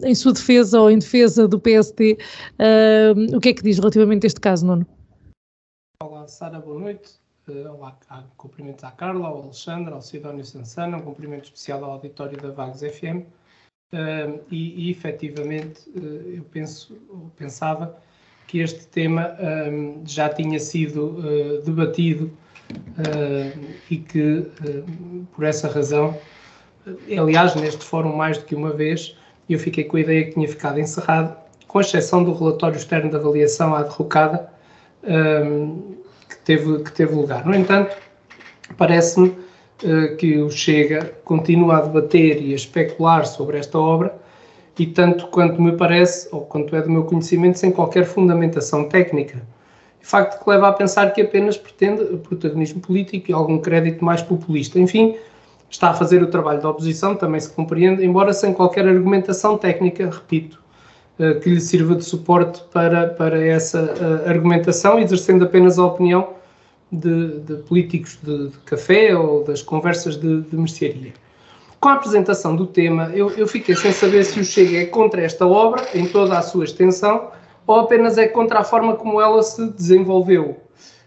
[0.05, 2.19] em sua defesa ou em defesa do PSD,
[3.35, 4.87] o que é que diz relativamente a este caso, Nuno?
[6.03, 7.26] Olá, Sara, boa noite.
[7.49, 7.79] Uh,
[8.37, 12.81] cumprimentos à Carla, ao Alexandre, ao Sidónio Sansana, um cumprimento especial ao auditório da Vagos
[12.81, 13.25] FM.
[13.93, 16.99] Uh, e, e efetivamente uh, eu penso,
[17.37, 17.97] pensava
[18.49, 19.37] que este tema
[20.05, 22.33] já tinha sido uh, debatido
[23.89, 24.51] e que
[25.33, 26.19] por essa razão,
[27.17, 29.17] aliás, neste fórum mais do que uma vez,
[29.49, 31.37] eu fiquei com a ideia que tinha ficado encerrado,
[31.69, 34.51] com exceção do relatório externo de avaliação à derrocada,
[36.47, 37.45] teve, que teve lugar.
[37.45, 37.95] No entanto,
[38.79, 44.15] parece-me uh, que o Chega continua a debater e a especular sobre esta obra
[44.79, 49.43] e tanto quanto me parece, ou quanto é do meu conhecimento, sem qualquer fundamentação técnica.
[50.01, 54.79] Facto que leva a pensar que apenas pretende protagonismo político e algum crédito mais populista.
[54.79, 55.17] Enfim,
[55.69, 60.09] está a fazer o trabalho da oposição, também se compreende, embora sem qualquer argumentação técnica,
[60.09, 60.63] repito,
[61.19, 66.36] eh, que lhe sirva de suporte para, para essa uh, argumentação, exercendo apenas a opinião
[66.91, 71.13] de, de políticos de, de, café ou das conversas de, de mercearia.
[71.81, 75.23] Com a apresentação do tema, eu, eu fiquei sem saber se o Chega é contra
[75.23, 77.31] esta obra, em toda a sua extensão,
[77.67, 80.57] ou apenas é contra a forma como ela se desenvolveu.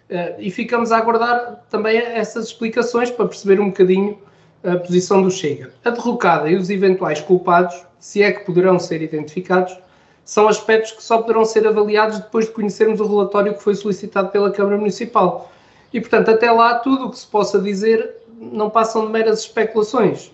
[0.09, 4.17] Uh, e ficamos a aguardar também essas explicações para perceber um bocadinho
[4.63, 5.71] a posição do Chega.
[5.83, 9.77] A derrocada e os eventuais culpados, se é que poderão ser identificados,
[10.25, 14.29] são aspectos que só poderão ser avaliados depois de conhecermos o relatório que foi solicitado
[14.29, 15.51] pela Câmara Municipal.
[15.93, 20.31] E, portanto, até lá, tudo o que se possa dizer não passam de meras especulações.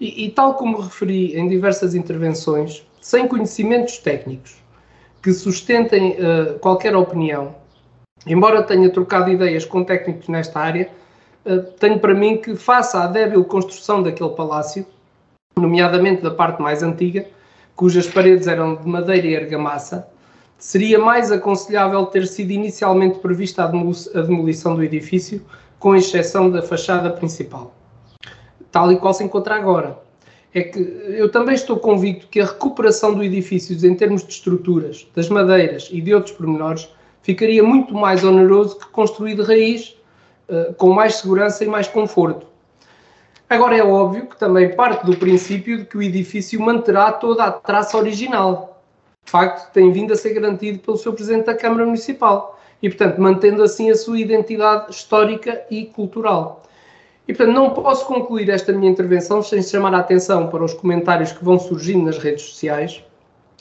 [0.00, 4.56] E, e, tal como referi em diversas intervenções, sem conhecimentos técnicos
[5.22, 7.54] que sustentem uh, qualquer opinião,
[8.26, 10.90] embora tenha trocado ideias com técnicos nesta área,
[11.46, 14.86] uh, tenho para mim que, face à débil construção daquele palácio,
[15.56, 17.26] nomeadamente da parte mais antiga,
[17.76, 20.06] cujas paredes eram de madeira e argamassa,
[20.58, 25.44] seria mais aconselhável ter sido inicialmente prevista a demolição do edifício,
[25.78, 27.74] com exceção da fachada principal,
[28.72, 29.98] tal e qual se encontra agora.
[30.54, 35.06] É que eu também estou convicto que a recuperação do edifício em termos de estruturas,
[35.14, 36.88] das madeiras e de outros pormenores
[37.22, 39.96] ficaria muito mais oneroso que construir de raiz,
[40.48, 42.46] uh, com mais segurança e mais conforto.
[43.48, 47.52] Agora é óbvio que também parte do princípio de que o edifício manterá toda a
[47.52, 48.73] traça original,
[49.24, 53.62] facto tem vindo a ser garantido pelo seu Presidente da Câmara Municipal e, portanto, mantendo
[53.62, 56.62] assim a sua identidade histórica e cultural.
[57.26, 61.32] E, portanto, não posso concluir esta minha intervenção sem chamar a atenção para os comentários
[61.32, 63.02] que vão surgindo nas redes sociais,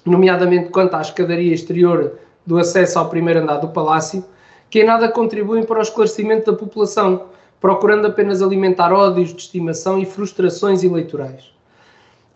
[0.05, 4.25] nomeadamente quanto à escadaria exterior do acesso ao primeiro andar do Palácio,
[4.69, 7.27] que em nada contribuem para o esclarecimento da população,
[7.61, 11.52] procurando apenas alimentar ódios de estimação e frustrações eleitorais.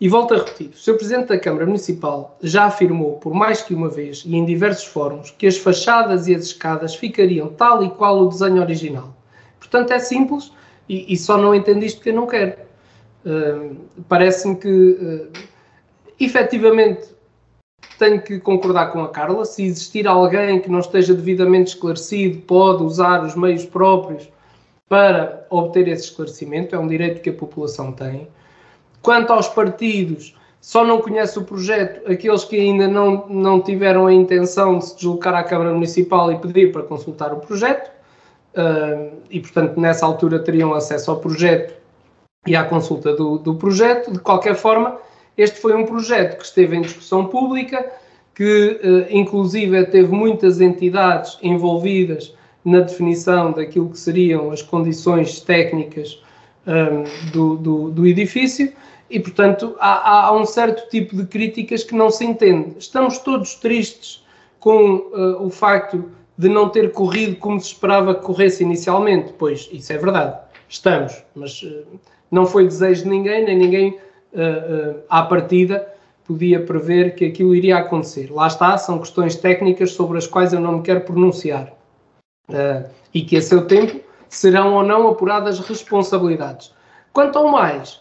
[0.00, 0.94] E volto a repetir: o Sr.
[0.94, 5.30] Presidente da Câmara Municipal já afirmou por mais que uma vez e em diversos fóruns
[5.30, 9.14] que as fachadas e as escadas ficariam tal e qual o desenho original.
[9.58, 10.52] Portanto, é simples
[10.88, 12.54] e, e só não entendo isto porque eu não quero.
[13.24, 13.76] Uh,
[14.08, 15.32] Parece-me que, uh,
[16.18, 17.08] efetivamente,
[17.98, 19.44] tenho que concordar com a Carla.
[19.44, 24.28] Se existir alguém que não esteja devidamente esclarecido, pode usar os meios próprios
[24.88, 28.26] para obter esse esclarecimento, é um direito que a população tem.
[29.08, 34.12] Quanto aos partidos, só não conhece o projeto aqueles que ainda não, não tiveram a
[34.12, 37.90] intenção de se deslocar à Câmara Municipal e pedir para consultar o projeto,
[38.54, 41.72] uh, e portanto nessa altura teriam acesso ao projeto
[42.46, 44.12] e à consulta do, do projeto.
[44.12, 44.98] De qualquer forma,
[45.38, 47.90] este foi um projeto que esteve em discussão pública,
[48.34, 56.22] que uh, inclusive teve muitas entidades envolvidas na definição daquilo que seriam as condições técnicas
[56.66, 58.70] um, do, do, do edifício
[59.10, 62.74] e, portanto, há, há, um certo tipo de críticas que não se entende.
[62.78, 64.24] Estamos todos tristes
[64.60, 69.32] com uh, o facto de não ter corrido como se esperava que corresse inicialmente.
[69.38, 70.38] Pois, isso é verdade.
[70.68, 71.86] Estamos, mas uh,
[72.30, 73.90] não foi desejo de ninguém, nem ninguém
[74.34, 75.94] uh, à partida
[76.26, 78.30] podia prever que aquilo iria acontecer.
[78.30, 81.72] Lá está, são questões técnicas sobre as quais eu não me quero pronunciar.
[83.14, 86.74] e que a seu tempo serão ou não apuradas responsabilidades.
[87.14, 88.00] Quanto ao mais,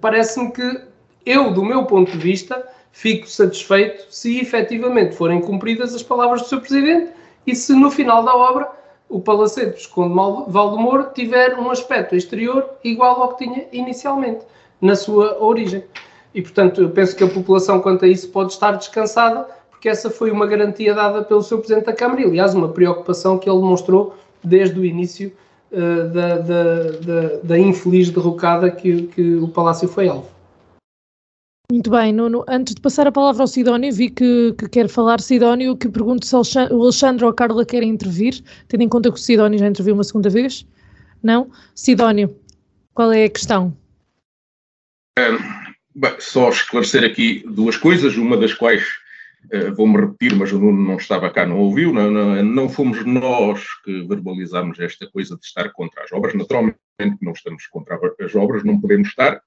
[0.00, 0.82] parece-me que
[1.26, 6.48] eu, do meu ponto de vista, fico satisfeito se efetivamente forem cumpridas as palavras do
[6.48, 6.60] Sr.
[6.60, 7.12] Presidente
[7.46, 8.70] e se no final da obra
[9.08, 10.14] o Palacete Visconde
[10.48, 14.44] Valdemoro tiver um aspecto exterior igual ao que tinha inicialmente,
[14.80, 15.84] na sua origem.
[16.32, 20.10] E, portanto, eu penso que a população, quanto a isso, pode estar descansada, porque essa
[20.10, 21.58] foi uma garantia dada pelo Sr.
[21.58, 25.32] Presidente da Câmara e, aliás, uma preocupação que ele demonstrou desde o início
[25.72, 30.28] uh, da, da, da, da, infeliz derrocada que, que o Palácio foi alvo.
[31.70, 32.44] Muito bem, Nuno.
[32.48, 36.26] Antes de passar a palavra ao Sidónio, vi que, que quer falar Sidónio, que pergunto
[36.26, 39.68] se o Alexandre ou a Carla querem intervir, tendo em conta que o Sidónio já
[39.68, 40.66] interviu uma segunda vez.
[41.22, 41.50] Não?
[41.74, 42.34] Sidónio,
[42.92, 43.76] qual é a questão?
[45.16, 45.30] É,
[45.94, 48.82] bem, só esclarecer aqui duas coisas, uma das quais
[49.74, 51.92] Vou-me repetir, mas o Nuno não estava cá, não ouviu.
[51.92, 56.34] Não, não, não, fomos nós que verbalizámos esta coisa de estar contra as obras.
[56.34, 56.78] Naturalmente
[57.20, 59.42] não estamos contra as obras, não podemos estar.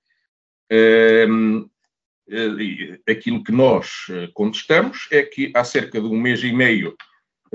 [0.72, 6.96] Uh, uh, aquilo que nós contestamos é que há cerca de um mês e meio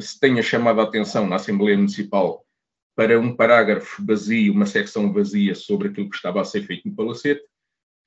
[0.01, 2.45] se tenha chamado a atenção na Assembleia Municipal
[2.95, 6.97] para um parágrafo vazio, uma secção vazia sobre aquilo que estava a ser feito no
[6.97, 7.43] Palacete,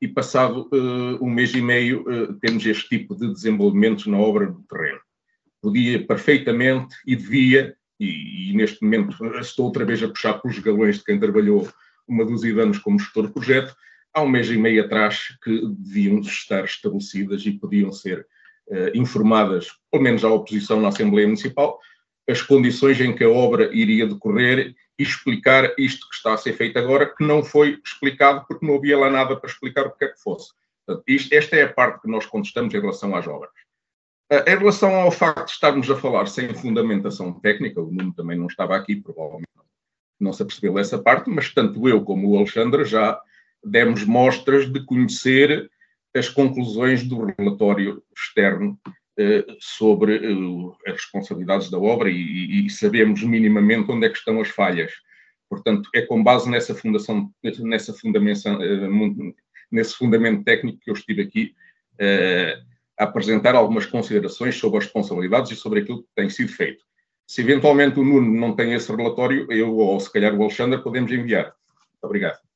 [0.01, 4.47] e passado uh, um mês e meio uh, temos este tipo de desenvolvimentos na obra
[4.47, 4.99] do terreno.
[5.61, 10.97] Podia perfeitamente e devia, e, e, neste momento estou outra vez a puxar pelos galões
[10.97, 11.69] de quem trabalhou
[12.07, 13.75] uma dúzia de anos como gestor de projeto,
[14.11, 18.25] há um mês e meio atrás que deviam estar estabelecidas e podiam ser
[18.69, 21.79] uh, informadas, pelo menos à oposição na Assembleia Municipal,
[22.27, 26.77] as condições em que a obra iria decorrer explicar isto que está a ser feito
[26.77, 30.07] agora, que não foi explicado porque não havia lá nada para explicar o que é
[30.09, 30.51] que fosse.
[30.85, 33.51] Portanto, isto, esta é a parte que nós contestamos em relação às obras.
[34.31, 38.37] Uh, em relação ao facto de estarmos a falar sem fundamentação técnica, o Nuno também
[38.37, 39.51] não estava aqui, provavelmente
[40.21, 43.19] não se apercebeu essa parte, mas tanto eu como o Alexandre já
[43.63, 45.69] demos mostras de conhecer
[46.15, 48.79] as conclusões do relatório externo
[49.59, 50.19] sobre
[50.87, 54.91] as responsabilidades da obra e, e, sabemos minimamente onde é que estão as falhas.
[55.49, 58.57] Portanto, é com base nessa fundação, nessa fundamentação,
[59.69, 61.55] nesse fundamento técnico que eu estive aqui
[62.97, 66.83] a apresentar algumas considerações sobre as responsabilidades e sobre aquilo que tem sido feito.
[67.27, 71.11] Se eventualmente o Nuno não tem esse relatório, eu ou se calhar o Alexandre podemos
[71.11, 71.45] enviar.
[71.45, 72.50] Muito obrigado.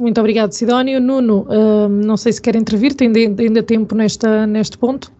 [0.00, 1.00] Muito obrigado, Sidónio.
[1.00, 5.10] Nuno, uh, não sei se quer intervir, tem ainda tempo nesta, neste ponto?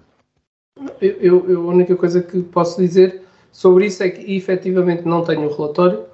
[1.01, 5.49] Eu, eu, a única coisa que posso dizer sobre isso é que efetivamente não tenho
[5.49, 6.05] o relatório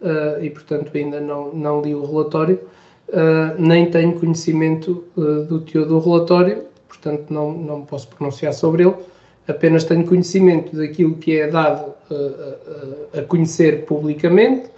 [0.00, 2.58] uh, e, portanto, ainda não, não li o relatório,
[3.10, 8.94] uh, nem tenho conhecimento do teor do relatório, portanto, não, não posso pronunciar sobre ele,
[9.46, 11.92] apenas tenho conhecimento daquilo que é dado
[13.12, 14.70] a conhecer publicamente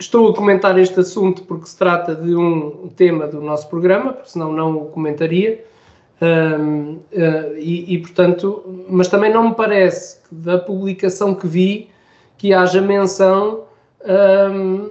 [0.00, 4.52] Estou a comentar este assunto porque se trata de um tema do nosso programa, senão
[4.52, 5.64] não o comentaria.
[6.20, 11.90] Um, uh, e, e, portanto, mas também não me parece que da publicação que vi
[12.36, 13.64] que haja menção
[14.52, 14.90] um,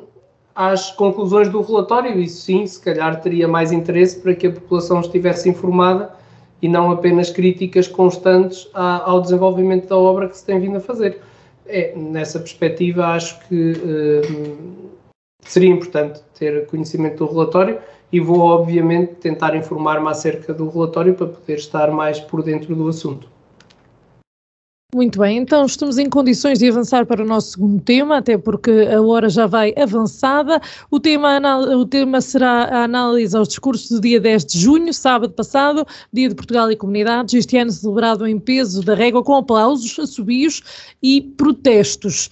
[0.54, 2.20] às conclusões do relatório.
[2.20, 6.14] Isso sim, se calhar teria mais interesse para que a população estivesse informada
[6.62, 10.82] e não apenas críticas constantes à, ao desenvolvimento da obra que se tem vindo a
[10.82, 11.22] fazer.
[11.66, 13.74] É, nessa perspectiva, acho que
[15.48, 17.80] seria importante ter conhecimento do relatório
[18.12, 22.88] e vou, obviamente, tentar informar-me acerca do relatório para poder estar mais por dentro do
[22.88, 23.28] assunto.
[24.96, 28.72] Muito bem, então estamos em condições de avançar para o nosso segundo tema, até porque
[28.90, 30.62] a hora já vai avançada.
[30.90, 31.40] O tema,
[31.76, 36.30] o tema será a análise aos discursos do dia 10 de junho, sábado passado, Dia
[36.30, 40.64] de Portugal e Comunidades, este ano celebrado em peso da régua com aplausos, assobios
[41.04, 42.30] e protestos.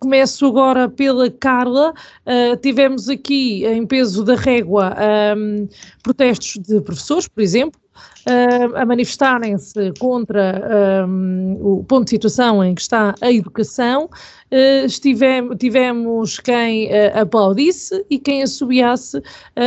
[0.00, 1.94] Começo agora pela Carla.
[2.26, 4.94] Uh, tivemos aqui, em peso da régua,
[5.36, 5.66] um,
[6.02, 7.80] protestos de professores, por exemplo,
[8.28, 14.10] uh, a manifestarem-se contra um, o ponto de situação em que está a educação.
[14.52, 19.22] Uh, estivemos, tivemos quem aplaudisse e quem assobiasse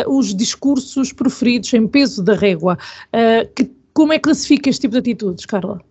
[0.07, 2.77] os discursos proferidos em peso da régua.
[3.55, 5.81] Que, como é que classifica este tipo de atitudes, Carla?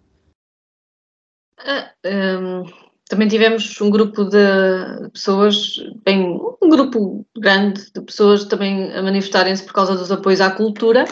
[2.05, 9.03] Um também tivemos um grupo de pessoas, bem, um grupo grande de pessoas também a
[9.03, 11.05] manifestarem-se por causa dos apoios à cultura.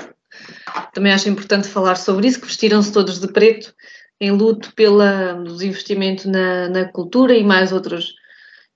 [0.92, 3.72] Também acho importante falar sobre isso, que vestiram-se todos de preto
[4.20, 8.14] em luto pela dos investimentos na, na cultura e mais outros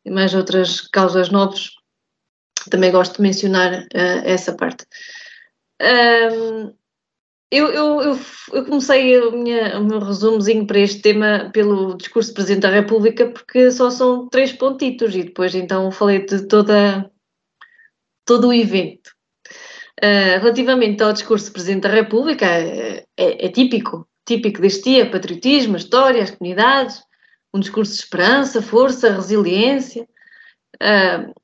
[0.04, 1.70] e mais outras causas nobres.
[2.70, 4.84] Também gosto de mencionar uh, essa parte.
[5.80, 6.72] Um,
[7.50, 8.20] eu, eu, eu,
[8.52, 13.30] eu, comecei minha, o meu resumozinho para este tema pelo discurso do Presidente da República,
[13.30, 17.10] porque só são três pontitos e depois então falei de toda,
[18.26, 19.10] todo o evento.
[19.98, 25.10] Uh, relativamente ao discurso do Presidente da República, é, é, é, típico, típico deste dia,
[25.10, 27.02] patriotismo, história, as comunidades,
[27.52, 30.06] um discurso de esperança, força, resiliência,
[30.76, 31.34] uh,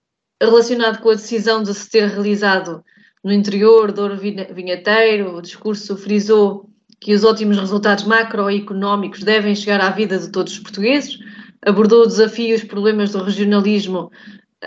[0.40, 2.84] relacionado com a decisão de se ter realizado
[3.24, 6.68] no interior do Ouro Vinheteiro, o discurso frisou
[7.00, 11.18] que os ótimos resultados macroeconómicos devem chegar à vida de todos os portugueses,
[11.64, 14.12] abordou o desafio e os problemas do regionalismo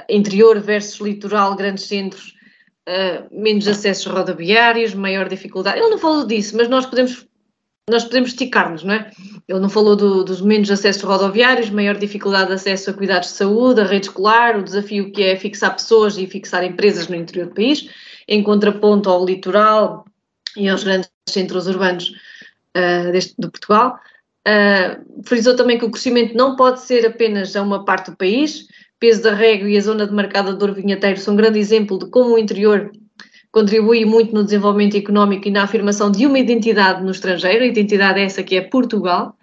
[0.09, 2.33] interior versus litoral, grandes centros,
[2.89, 5.79] uh, menos acessos rodoviários, maior dificuldade.
[5.79, 7.27] Ele não falou disso, mas nós podemos
[7.89, 9.09] nós podemos esticar-nos, não é?
[9.47, 13.35] Ele não falou do, dos menos acessos rodoviários, maior dificuldade de acesso a cuidados de
[13.35, 17.47] saúde, a rede escolar, o desafio que é fixar pessoas e fixar empresas no interior
[17.47, 17.89] do país
[18.27, 20.05] em contraponto ao litoral
[20.55, 22.11] e aos grandes centros urbanos
[22.75, 23.99] uh, deste, de Portugal.
[24.47, 28.67] Uh, frisou também que o crescimento não pode ser apenas a uma parte do país.
[28.99, 32.33] Peso da Régua e a zona demarcada do Vinheteiro são um grande exemplo de como
[32.33, 32.91] o interior
[33.51, 38.19] contribui muito no desenvolvimento económico e na afirmação de uma identidade no estrangeiro, a identidade
[38.19, 39.35] essa que é Portugal.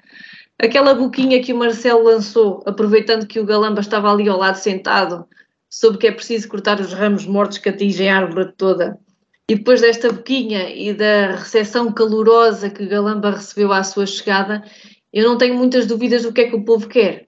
[0.60, 5.26] Aquela boquinha que o Marcelo lançou, aproveitando que o Galamba estava ali ao lado sentado,
[5.74, 8.96] sobre que é preciso cortar os ramos mortos que atingem a árvore toda.
[9.50, 14.62] E depois desta boquinha e da recepção calorosa que Galamba recebeu à sua chegada,
[15.12, 17.26] eu não tenho muitas dúvidas do que é que o povo quer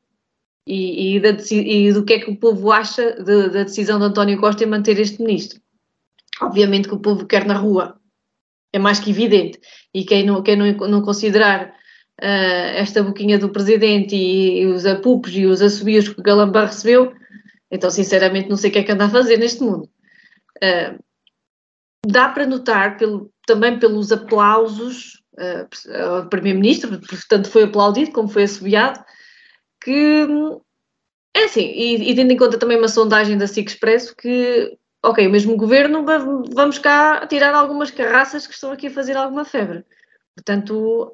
[0.66, 4.04] e, e, da, e do que é que o povo acha de, da decisão de
[4.04, 5.60] António Costa em manter este ministro.
[6.40, 7.98] Obviamente que o povo quer na rua,
[8.72, 9.58] é mais que evidente.
[9.92, 11.74] E quem não, quem não, não considerar
[12.22, 17.12] uh, esta boquinha do presidente e, e os apupos e os assobios que Galamba recebeu,
[17.70, 19.88] então, sinceramente, não sei o que é que anda a fazer neste mundo.
[20.56, 20.98] Uh,
[22.06, 28.44] dá para notar, pelo, também pelos aplausos uh, ao Primeiro-Ministro, portanto foi aplaudido, como foi
[28.44, 29.04] assobiado,
[29.82, 30.26] que
[31.34, 35.26] é assim, e, e, tendo em conta também uma sondagem da SIC Expresso, que, ok,
[35.26, 36.04] o mesmo governo,
[36.54, 39.84] vamos cá tirar algumas carraças que estão aqui a fazer alguma febre.
[40.34, 41.12] Portanto,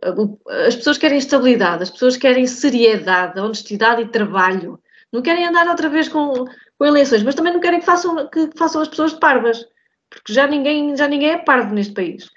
[0.66, 4.80] as pessoas querem estabilidade, as pessoas querem seriedade, honestidade e trabalho.
[5.12, 6.46] Não querem andar outra vez com,
[6.78, 9.66] com eleições, mas também não querem que façam, que façam as pessoas de parvas,
[10.08, 12.30] porque já ninguém, já ninguém é parvo neste país.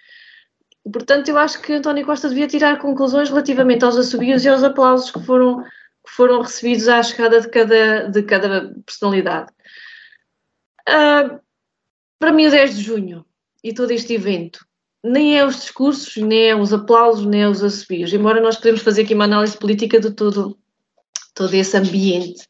[0.91, 5.09] Portanto, eu acho que António Costa devia tirar conclusões relativamente aos assobios e aos aplausos
[5.09, 9.51] que foram, que foram recebidos à chegada de cada, de cada personalidade.
[10.87, 11.39] Uh,
[12.19, 13.25] para mim, o 10 de junho
[13.63, 14.65] e todo este evento
[15.05, 18.81] nem é os discursos, nem é os aplausos, nem é os assobios, embora nós podemos
[18.81, 20.57] fazer aqui uma análise política de todo,
[21.35, 22.43] todo esse ambiente.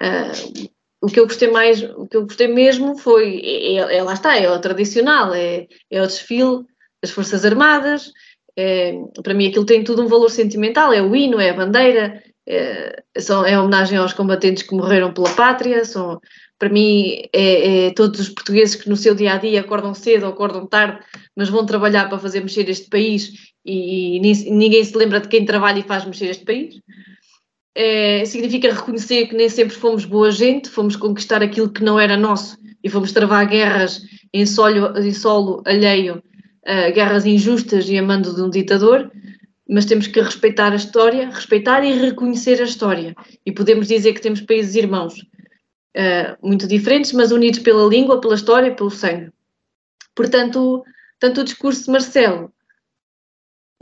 [0.00, 0.68] Uh,
[1.00, 4.14] o que eu gostei mais, o que eu gostei mesmo foi, é, é, é lá
[4.14, 6.64] está, é o tradicional, é, é o desfile
[7.02, 8.10] das Forças Armadas,
[8.56, 12.22] é, para mim aquilo tem tudo um valor sentimental, é o hino, é a bandeira,
[12.48, 16.18] é, são, é homenagem aos combatentes que morreram pela pátria, são,
[16.58, 20.24] para mim é, é, todos os portugueses que no seu dia a dia acordam cedo
[20.24, 21.04] ou acordam tarde,
[21.36, 23.30] mas vão trabalhar para fazer mexer este país
[23.62, 26.76] e, e ninguém se lembra de quem trabalha e faz mexer este país.
[27.74, 32.16] É, significa reconhecer que nem sempre fomos boa gente, fomos conquistar aquilo que não era
[32.16, 34.02] nosso e fomos travar guerras
[34.32, 36.22] em solo, em solo alheio,
[36.62, 39.10] uh, guerras injustas e amando de um ditador,
[39.68, 43.16] mas temos que respeitar a história, respeitar e reconhecer a história.
[43.44, 45.14] E podemos dizer que temos países irmãos
[45.96, 49.32] uh, muito diferentes, mas unidos pela língua, pela história e pelo sangue.
[50.14, 50.84] Portanto,
[51.18, 52.52] tanto o discurso de Marcelo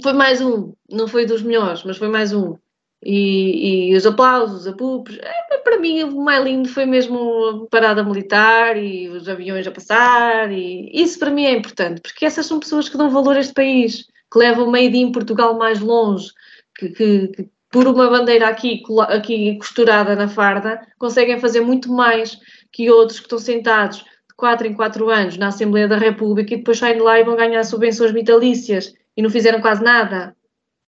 [0.02, 2.56] foi mais um, não foi dos melhores, mas foi mais um.
[3.04, 7.68] E, e os aplausos, os apupos, é, para mim o mais lindo foi mesmo a
[7.68, 12.46] parada militar e os aviões a passar, e isso para mim é importante, porque essas
[12.46, 15.80] são pessoas que dão valor a este país, que levam o Made in Portugal mais
[15.80, 16.30] longe,
[16.78, 22.38] que, que, que por uma bandeira aqui, aqui costurada na farda, conseguem fazer muito mais
[22.70, 26.58] que outros que estão sentados de 4 em 4 anos na Assembleia da República e
[26.58, 30.36] depois saem de lá e vão ganhar subvenções vitalícias e não fizeram quase nada.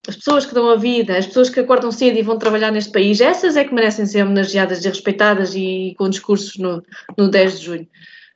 [0.07, 2.91] As pessoas que dão a vida, as pessoas que acordam cedo e vão trabalhar neste
[2.91, 6.83] país, essas é que merecem ser homenageadas e respeitadas e com discursos no,
[7.17, 7.87] no 10 de junho.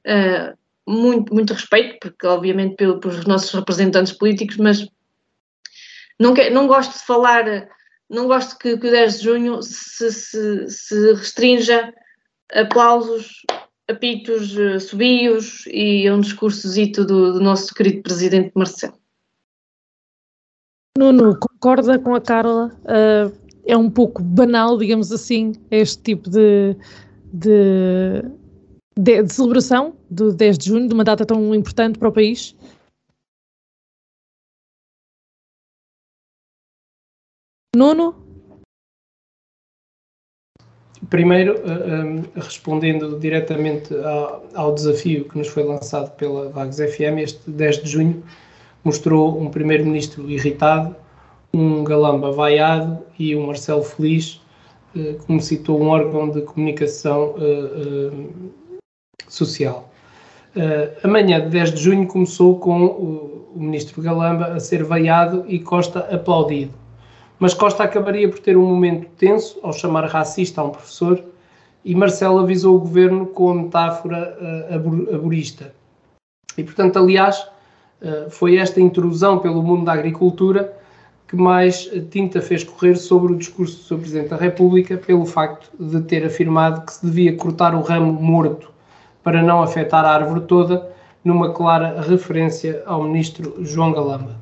[0.05, 0.57] Uh,
[0.89, 4.87] muito, muito respeito, porque obviamente pelos nossos representantes políticos, mas
[6.17, 7.67] não, quer, não gosto de falar
[8.09, 11.93] não gosto que, que o 10 de junho se, se, se restrinja
[12.53, 13.41] a aplausos,
[13.87, 18.97] apitos, eh, subios e a um discursozito do, do nosso querido presidente Marcelo.
[20.97, 22.75] Nuno, concorda com a Carla?
[22.83, 23.31] Uh,
[23.67, 26.75] é um pouco banal, digamos assim, este tipo de,
[27.31, 28.23] de,
[28.97, 32.55] de, de celebração do 10 de junho, de uma data tão importante para o país?
[37.75, 38.15] Nuno?
[41.11, 43.93] Primeiro, uh, respondendo diretamente
[44.55, 48.23] ao, desafio que nos foi lançado pela Vagos FM, este 10 de junho
[48.87, 50.95] mostrou um primeiro-ministro irritado,
[51.53, 54.41] um Galamba vaiado e um Marcelo Feliz,
[54.95, 58.51] uh, como citou um órgão de comunicação uh,
[59.27, 59.89] social.
[61.03, 65.99] amanhã de 10 de junho começou com o, ministro Galamba a ser vaiado e Costa
[66.13, 66.73] aplaudido
[67.39, 71.23] mas Costa acabaria por ter um momento tenso ao chamar racista a um professor
[71.85, 75.73] e Marcelo avisou o governo com a metáfora uh, aborista.
[76.57, 77.47] E, portanto, aliás,
[78.29, 80.77] foi esta intrusão pelo mundo da agricultura
[81.27, 83.97] que mais tinta fez correr sobre o discurso do Sr.
[83.99, 88.71] Presidente da República, pelo facto de ter afirmado que se devia cortar o ramo morto
[89.23, 90.89] para não afetar a árvore toda,
[91.23, 94.37] numa clara referência ao ministro João Galamba.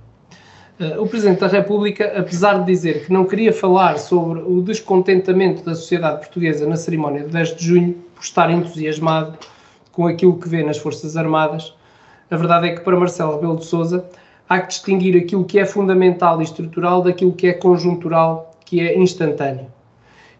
[0.80, 5.64] Uh, o Presidente da República, apesar de dizer que não queria falar sobre o descontentamento
[5.64, 9.40] da sociedade portuguesa na cerimónia de 10 de junho, por estar entusiasmado
[9.92, 11.74] com aquilo que vê nas Forças Armadas,
[12.30, 14.06] a verdade é que para Marcelo Rebelo de Sousa
[14.48, 18.98] há que distinguir aquilo que é fundamental e estrutural daquilo que é conjuntural, que é
[18.98, 19.68] instantâneo.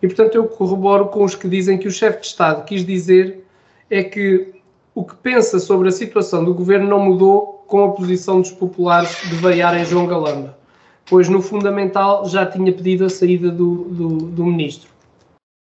[0.02, 3.46] E portanto eu corroboro com os que dizem que o chefe de Estado quis dizer
[3.90, 4.54] é que
[4.94, 9.18] o que pensa sobre a situação do governo não mudou com a posição dos populares
[9.28, 10.58] de veiar em João Galamba,
[11.06, 14.90] pois no fundamental já tinha pedido a saída do, do, do ministro.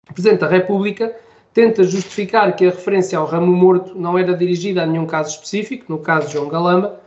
[0.09, 1.15] O Presidente da República
[1.59, 5.83] tenta justificar que a referência ao ramo morto não era dirigida a nenhum caso específico,
[5.89, 7.01] no caso de João Galamba,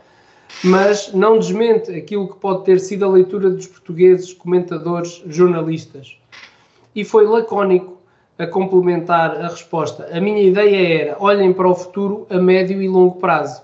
[0.63, 6.19] mas não desmente aquilo que pode ter sido a leitura dos portugueses, comentadores, jornalistas.
[6.95, 7.97] E foi lacónico
[8.37, 10.07] a complementar a resposta.
[10.15, 13.59] A minha ideia era: olhem para o futuro a médio e longo prazo.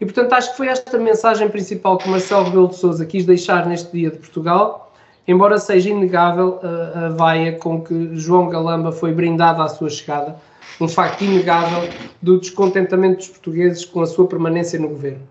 [0.00, 3.66] E, portanto, acho que foi esta mensagem principal que Marcelo Rebelo de Sousa quis deixar
[3.66, 4.93] neste dia de Portugal,
[5.26, 10.36] embora seja inegável a, a vaia com que João Galamba foi brindado à sua chegada,
[10.80, 11.88] um facto inegável
[12.20, 15.22] do descontentamento dos portugueses com a sua permanência no governo.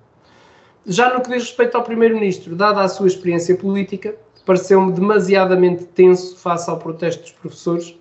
[0.85, 4.15] já no que diz respeito ao Primeiro-Ministro, dada a sua experiência política,
[4.45, 7.97] pareceu-me demasiadamente tenso face ao protesto dos professores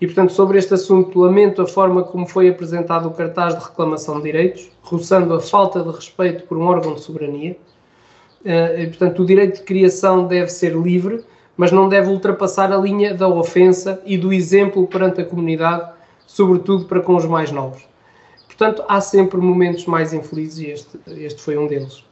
[0.00, 4.18] e, portanto, sobre este assunto, lamento a forma como foi apresentado o cartaz de reclamação
[4.18, 7.56] de direitos, roçando a falta de respeito por um órgão de soberania.
[8.44, 11.24] Eh, e, portanto, o direito de criação deve ser livre,
[11.56, 15.90] mas não deve ultrapassar a linha da ofensa e do exemplo perante a comunidade,
[16.26, 17.86] sobretudo para com os mais novos.
[18.46, 22.04] Portanto, há sempre momentos mais infelizes e este, este foi um deles.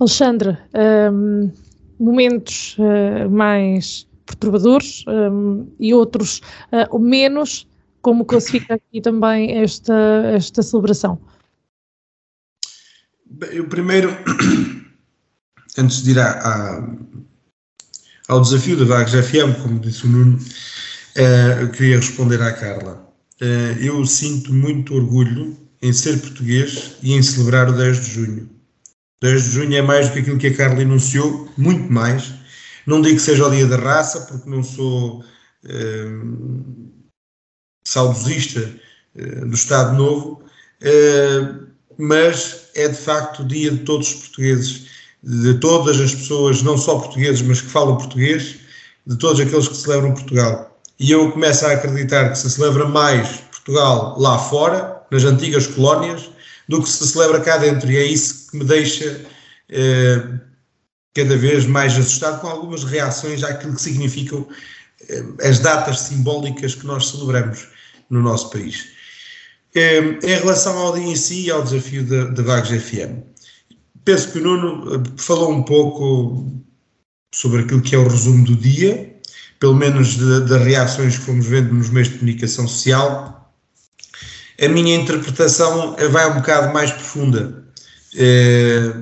[0.00, 0.56] Alexandre,
[1.12, 1.50] um,
[1.98, 6.40] momentos uh, mais perturbadores um, e outros
[6.90, 7.66] uh, menos,
[8.00, 9.94] como classifica aqui também esta,
[10.34, 11.18] esta celebração?
[13.38, 14.10] Bem, o primeiro,
[15.78, 16.88] antes de ir à, à,
[18.26, 23.08] ao desafio da Vagos FM, como disse o Nuno, uh, eu queria responder à Carla.
[23.40, 28.50] Uh, eu sinto muito orgulho em ser português e em celebrar o 10 de junho
[29.22, 32.34] 10 de junho é mais do que aquilo que a Carla enunciou, muito mais.
[32.88, 35.24] Não digo que seja o dia da raça, porque não sou
[35.64, 36.10] eh,
[37.84, 38.68] saudosista
[39.14, 40.44] do Estado Novo,
[41.98, 44.86] mas é de facto o dia de todos os portugueses,
[45.22, 48.56] de todas as pessoas, não só portugueses, mas que falam português,
[49.04, 50.78] de todos aqueles que celebram Portugal.
[51.00, 56.30] E eu começo a acreditar que se celebra mais Portugal lá fora, nas antigas colónias,
[56.68, 57.90] do que se celebra cá dentro.
[57.90, 59.24] E é isso que me deixa
[59.70, 60.22] eh,
[61.14, 64.46] cada vez mais assustado com algumas reações àquilo que significam
[65.08, 67.68] eh, as datas simbólicas que nós celebramos
[68.10, 68.97] no nosso país.
[70.22, 73.22] Em relação ao dia em si e ao desafio da, da Vagos FM,
[74.04, 76.50] penso que o Nuno eh, falou um pouco
[77.32, 79.14] sobre aquilo que é o resumo do dia,
[79.60, 83.52] pelo menos das reações que fomos vendo nos meios de comunicação social,
[84.60, 87.64] a minha interpretação vai um bocado mais profunda.
[88.16, 88.92] Eh,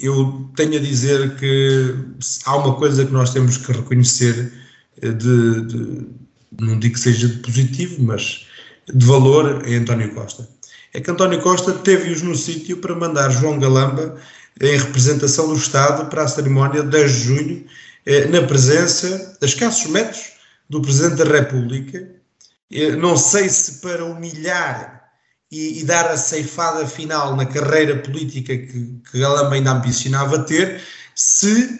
[0.00, 1.94] eu tenho a dizer que
[2.44, 4.52] há uma coisa que nós temos que reconhecer
[5.00, 6.06] eh, de, de
[6.60, 8.46] não digo que seja de positivo, mas
[8.92, 10.48] de valor em António Costa.
[10.94, 14.16] É que António Costa teve-os no sítio para mandar João Galamba
[14.60, 17.64] em representação do Estado para a cerimónia de 10 de junho,
[18.04, 20.32] eh, na presença, a escassos metros,
[20.68, 22.08] do Presidente da República,
[22.98, 25.02] não sei se para humilhar
[25.50, 30.80] e, e, dar a ceifada final na carreira política que, que Galamba ainda ambicionava ter,
[31.14, 31.78] se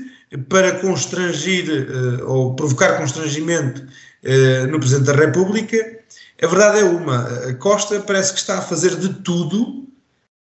[0.51, 6.02] para constrangir uh, ou provocar constrangimento uh, no Presidente da República,
[6.43, 9.89] a verdade é uma, a Costa parece que está a fazer de tudo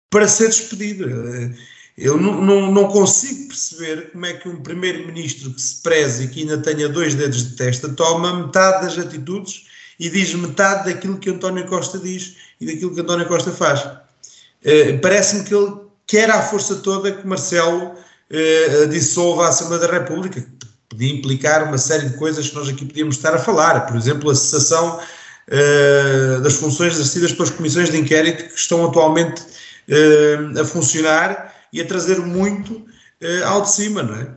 [0.09, 1.05] para ser despedido.
[1.97, 6.27] Eu não, não, não, consigo perceber como é que um primeiro-ministro que se preze e
[6.29, 9.65] que ainda tenha dois dedos de testa toma metade das atitudes
[9.99, 13.81] e diz metade daquilo que António Costa diz e daquilo que António Costa faz.
[13.83, 15.75] Uh, Parece-me que ele
[16.07, 21.67] quer à força toda que Marcelo uh, dissolva a Assembleia da República, que podia implicar
[21.67, 24.99] uma série de coisas que nós aqui podíamos estar a falar, por exemplo, a cessação
[26.41, 29.41] das funções exercidas pelas comissões de inquérito que estão atualmente
[30.59, 32.85] a funcionar e a trazer muito
[33.45, 34.27] ao de cima, não é?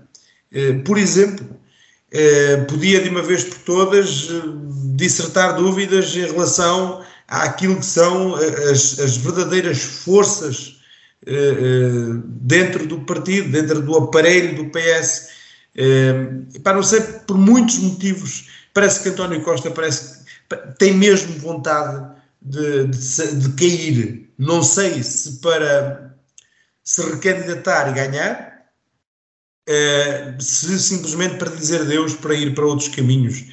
[0.85, 1.47] por exemplo,
[2.69, 4.29] podia de uma vez por todas
[4.95, 10.81] dissertar dúvidas em relação àquilo que são eh, as, as verdadeiras forças
[12.27, 15.29] dentro do partido, dentro do aparelho do PS.
[16.63, 20.14] Para não sei, por muitos motivos, parece que António Costa parece
[20.79, 24.31] tem mesmo vontade de, de, de cair.
[24.39, 26.15] Não sei se para
[26.83, 28.67] se recandidatar e ganhar,
[30.39, 33.45] se simplesmente para dizer adeus para ir para outros caminhos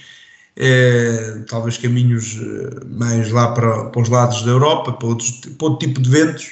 [0.56, 5.68] é, talvez caminhos eh, mais lá para, para, os lados da Europa, para, outros, para
[5.68, 6.52] outro tipo de ventos,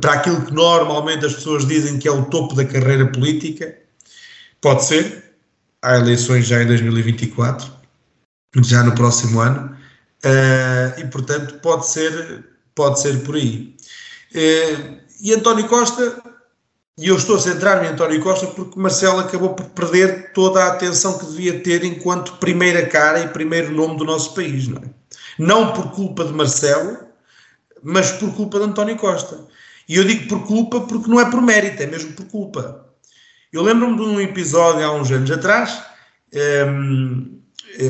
[0.00, 3.76] para aquilo que normalmente as pessoas dizem que é o topo da carreira política.
[4.60, 5.34] Pode ser,
[5.82, 7.70] há eleições já em 2024,
[8.56, 9.76] já no próximo ano,
[10.98, 12.44] e portanto pode ser,
[12.74, 13.76] pode ser por aí.
[15.20, 16.22] E António Costa
[17.00, 20.68] e eu estou a centrar-me em António Costa porque Marcelo acabou por perder toda a
[20.68, 24.84] atenção que devia ter enquanto primeira cara e primeiro nome do nosso país, não é?
[25.38, 26.98] Não por culpa de Marcelo,
[27.82, 29.46] mas por culpa de António Costa.
[29.88, 32.86] E eu digo por culpa porque não é por mérito, é mesmo por culpa.
[33.50, 35.82] Eu lembro-me de um episódio há uns anos atrás,
[36.34, 37.39] um, ehm,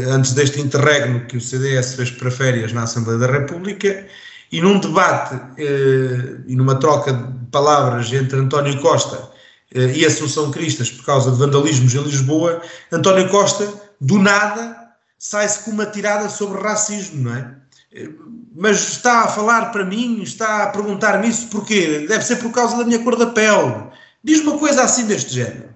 [0.08, 4.06] antes deste interregno que o CDS fez para férias na Assembleia da República,
[4.52, 10.50] e num debate uh, e numa troca de palavras entre António Costa uh, e Assunção
[10.50, 12.60] Cristas por causa de vandalismos em Lisboa,
[12.90, 14.76] António Costa, do nada,
[15.18, 17.54] sai-se com uma tirada sobre racismo, não é?
[17.96, 22.06] Uh, mas está a falar para mim, está a perguntar-me isso porquê?
[22.08, 23.84] Deve ser por causa da minha cor da pele.
[24.24, 25.70] Diz uma coisa assim deste género.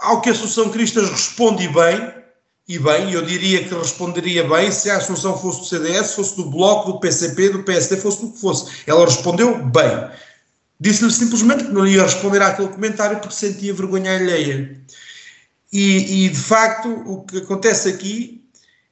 [0.00, 2.12] Ao que a Associação Cristas responde bem,
[2.68, 6.48] e bem, eu diria que responderia bem se a Assunção fosse do CDS, fosse do
[6.48, 8.82] Bloco, do PCP, do PSD, fosse do que fosse.
[8.86, 10.10] Ela respondeu bem.
[10.78, 14.80] Disse-lhe simplesmente que não ia responder àquele comentário porque sentia vergonha alheia.
[15.72, 18.44] E, e, de facto, o que acontece aqui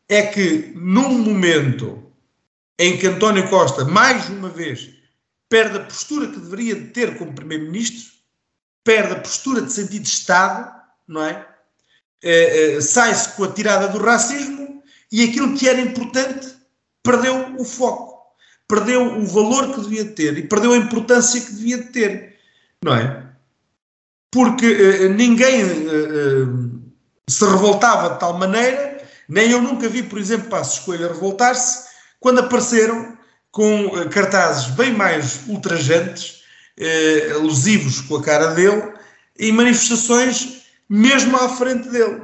[0.09, 2.03] é que, num momento
[2.79, 4.91] em que António Costa, mais uma vez,
[5.49, 8.13] perde a postura que deveria ter como Primeiro-Ministro,
[8.83, 10.73] perde a postura de sentido de Estado,
[11.07, 11.47] não é?
[12.23, 16.49] É, é sai-se com a tirada do racismo e aquilo que era importante
[17.03, 18.35] perdeu o foco,
[18.69, 22.37] perdeu o valor que devia ter e perdeu a importância que devia ter,
[22.85, 23.25] não é?
[24.31, 26.81] Porque uh, ninguém uh,
[27.29, 31.89] se revoltava de tal maneira, nem eu nunca vi, por exemplo, Passos Escolha revoltar-se
[32.21, 33.19] quando apareceram
[33.51, 36.43] com cartazes bem mais ultrajantes,
[37.43, 38.93] lesivos com a cara dele,
[39.39, 40.60] em manifestações
[40.91, 42.23] mesmo à frente dele.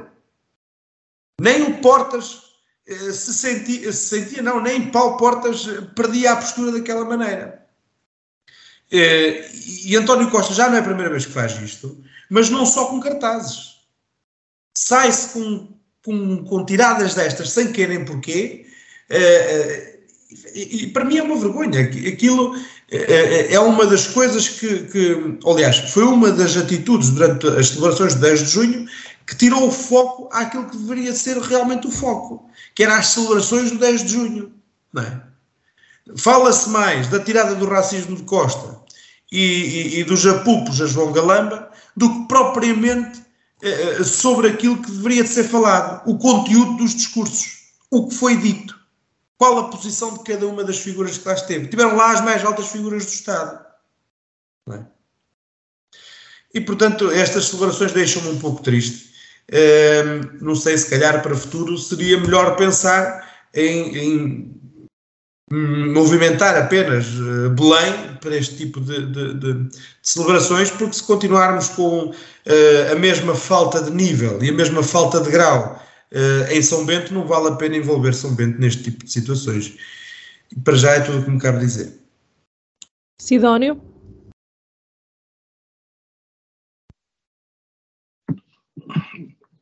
[1.39, 2.41] Nem o Portas
[2.85, 7.65] eh, se sentia, se sentia, não, nem Paulo Portas eh, perdia a postura daquela maneira.
[8.91, 9.49] Eh,
[9.85, 12.87] e António Costa já não é a primeira vez que faz isto, mas não só
[12.87, 13.77] com cartazes.
[14.75, 18.67] Sai-se com, com, com, tiradas destas sem querem porquê,
[20.53, 21.81] e para mim é uma vergonha.
[21.81, 22.55] Aquilo
[22.89, 28.21] é uma das coisas que, que, aliás, foi uma das atitudes durante as celebrações de
[28.21, 28.87] 10 de junho
[29.25, 33.71] que tirou o foco àquilo que deveria ser realmente o foco, que era as celebrações
[33.71, 34.53] do 10 de junho.
[34.97, 35.17] É?
[36.15, 38.79] Fala-se mais da tirada do racismo de Costa
[39.29, 43.21] e, e, e dos apupos a João Galamba do que propriamente
[43.61, 48.37] eh, sobre aquilo que deveria de ser falado, o conteúdo dos discursos, o que foi
[48.37, 48.76] dito.
[49.37, 51.67] Qual a posição de cada uma das figuras que lá esteve?
[51.67, 53.65] Tiveram lá as mais altas figuras do Estado.
[54.71, 54.83] É?
[56.53, 59.07] E, portanto, estas celebrações deixam-me um pouco triste.
[59.51, 64.57] Um, não sei, se calhar para o futuro seria melhor pensar em, em
[65.93, 71.69] movimentar apenas uh, Belém para este tipo de, de, de, de, celebrações, porque se continuarmos
[71.69, 75.81] com uh, a mesma falta de nível e a mesma falta de grau
[76.11, 79.77] uh, em São Bento, não vale a pena envolver São Bento neste tipo de situações.
[80.63, 81.93] Para já é tudo o que me cabe dizer.
[83.19, 83.81] Sidónio?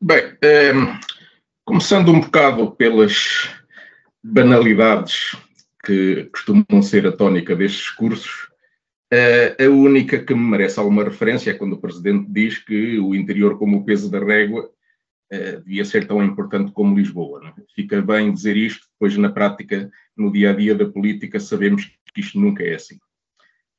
[0.00, 0.72] Bem, eh,
[1.64, 3.50] começando um bocado pelas
[4.22, 5.34] banalidades
[5.84, 8.48] que costumam ser a tónica destes discursos,
[9.12, 13.14] eh, a única que me merece alguma referência é quando o Presidente diz que o
[13.14, 14.70] interior, como o peso da régua,
[15.32, 17.40] uh, devia ser tão importante como Lisboa.
[17.48, 17.62] É?
[17.74, 22.20] Fica bem dizer isto, depois na prática, no dia a dia da política, sabemos que
[22.20, 22.96] isto nunca é assim.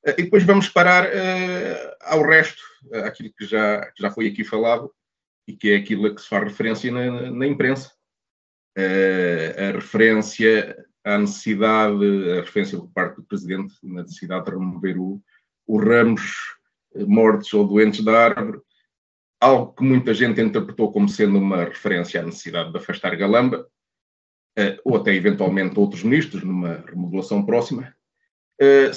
[0.06, 2.62] Uh, e depois vamos parar uh, ao resto,
[3.06, 4.92] aquilo que já, que já foi aqui falado
[5.48, 7.92] e que é aquilo a que se faz referência na, na imprensa.
[8.76, 15.22] a referência à necessidade, a referência por parte do Presidente na necessidade de remover o,
[15.66, 16.22] os ramos
[17.06, 18.62] mortos ou doentes da árvore,
[19.40, 23.68] algo que muita gente interpretou como sendo uma referência à necessidade de afastar Galamba,
[24.58, 27.94] uh, ou até eventualmente outros ministros, numa remodelação próxima.
[28.62, 28.92] Uh,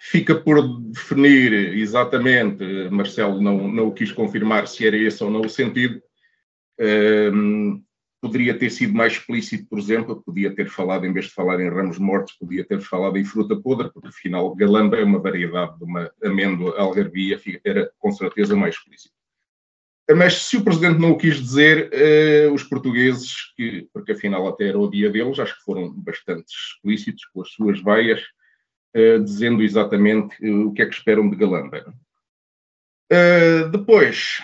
[0.00, 5.48] fica por definir exatamente, Marcelo não, não quis confirmar se era esse ou não o
[5.48, 6.02] sentido.
[6.78, 7.82] Uh,
[8.20, 11.68] poderia ter sido mais explícito, por exemplo, podia ter falado, em vez de falar em
[11.68, 15.84] ramos mortos, podia ter falado em fruta podre, porque afinal galamba é uma variedade de
[15.84, 19.13] uma amêndoa algarvia, era com certeza mais explícito.
[20.12, 24.68] Mas se o Presidente não o quis dizer, uh, os portugueses, que, porque afinal até
[24.68, 28.20] era o dia deles, acho que foram bastante explícitos com as suas veias,
[28.94, 31.94] uh, dizendo exatamente uh, o que é que esperam de Galamba.
[33.72, 34.42] depois,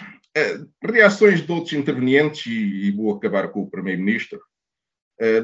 [0.83, 4.41] reações de outros intervenientes, e, e, vou acabar com o Primeiro-Ministro.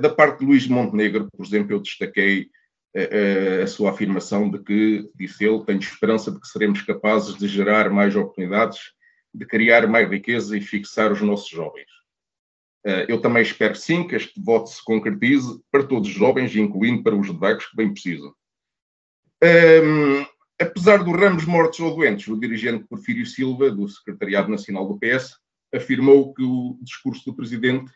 [0.00, 2.48] da parte de Luís Montenegro, por exemplo, eu destaquei
[3.62, 7.90] a sua afirmação de que, disse ele, tenho esperança de que seremos capazes de gerar
[7.90, 8.95] mais oportunidades
[9.36, 11.90] de criar mais riqueza e fixar os nossos jovens.
[12.86, 17.02] Eh, eu também espero sim que este voto se concretize para todos os jovens, incluindo
[17.02, 18.34] para os de vagos que bem precisam.
[19.42, 20.26] Um, ehm,
[20.58, 25.36] apesar dos ramos mortos ou doentes, o dirigente Porfírio Silva, do Secretariado Nacional do PS,
[25.74, 27.92] afirmou que o discurso do Presidente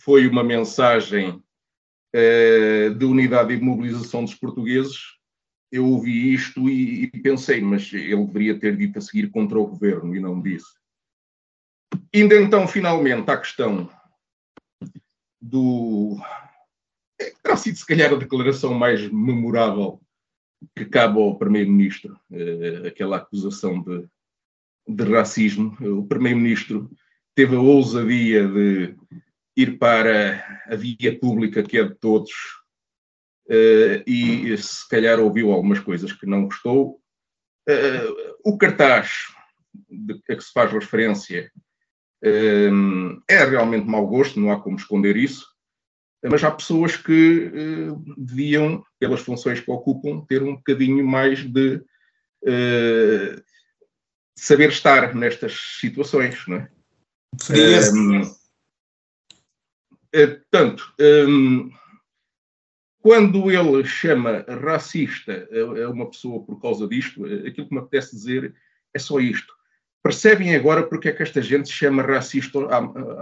[0.00, 5.17] foi uma mensagem uh, de unidade e mobilização dos portugueses
[5.70, 9.66] eu ouvi isto e, e, pensei, mas ele deveria ter dito a seguir contra o
[9.66, 10.78] governo e não disse.
[12.12, 13.90] Indo então finalmente à questão
[15.40, 16.18] do,
[17.42, 20.00] terá sido, se calhar, a declaração mais memorável
[20.74, 22.18] que cabe ao Primeiro-Ministro,
[22.86, 24.08] aquela acusação de,
[24.88, 25.76] de racismo.
[25.80, 26.90] O Primeiro-Ministro
[27.34, 28.96] teve a ousadia de
[29.56, 32.30] ir para a via pública que é de todos
[34.06, 37.00] e, se calhar, ouviu algumas coisas que não gostou.
[38.44, 39.28] O cartaz
[40.28, 41.50] a que se faz referência
[42.22, 45.46] é realmente mau gosto, não há como esconder isso,
[46.22, 47.50] mas há pessoas que
[48.16, 51.82] deviam, pelas funções que ocupam, ter um bocadinho mais de
[54.38, 56.70] saber estar nestas situações, não é?
[57.92, 58.22] Um,
[60.12, 61.70] eh, portanto, um,
[63.00, 65.48] quando ele chama racista
[65.84, 68.54] a uma pessoa por causa disto, aquilo que me apetece dizer
[68.94, 69.52] é só isto.
[70.02, 72.58] Percebem agora porque é que esta gente chama racista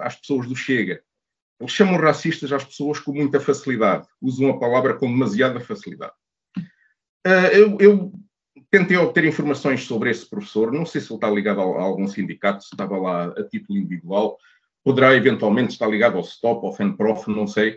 [0.02, 1.02] às pessoas do Chega
[1.60, 6.12] eles chamam racistas às pessoas com muita facilidade, usam a palavra com demasiada facilidade.
[7.26, 8.12] Uh, eu, eu,
[8.70, 12.06] tentei obter informações sobre esse professor, não sei se ele está ligado a, a, algum
[12.06, 14.36] sindicato, se estava lá a título individual,
[14.84, 17.76] poderá eventualmente estar ligado ao STOP, ao FENPROF, não sei.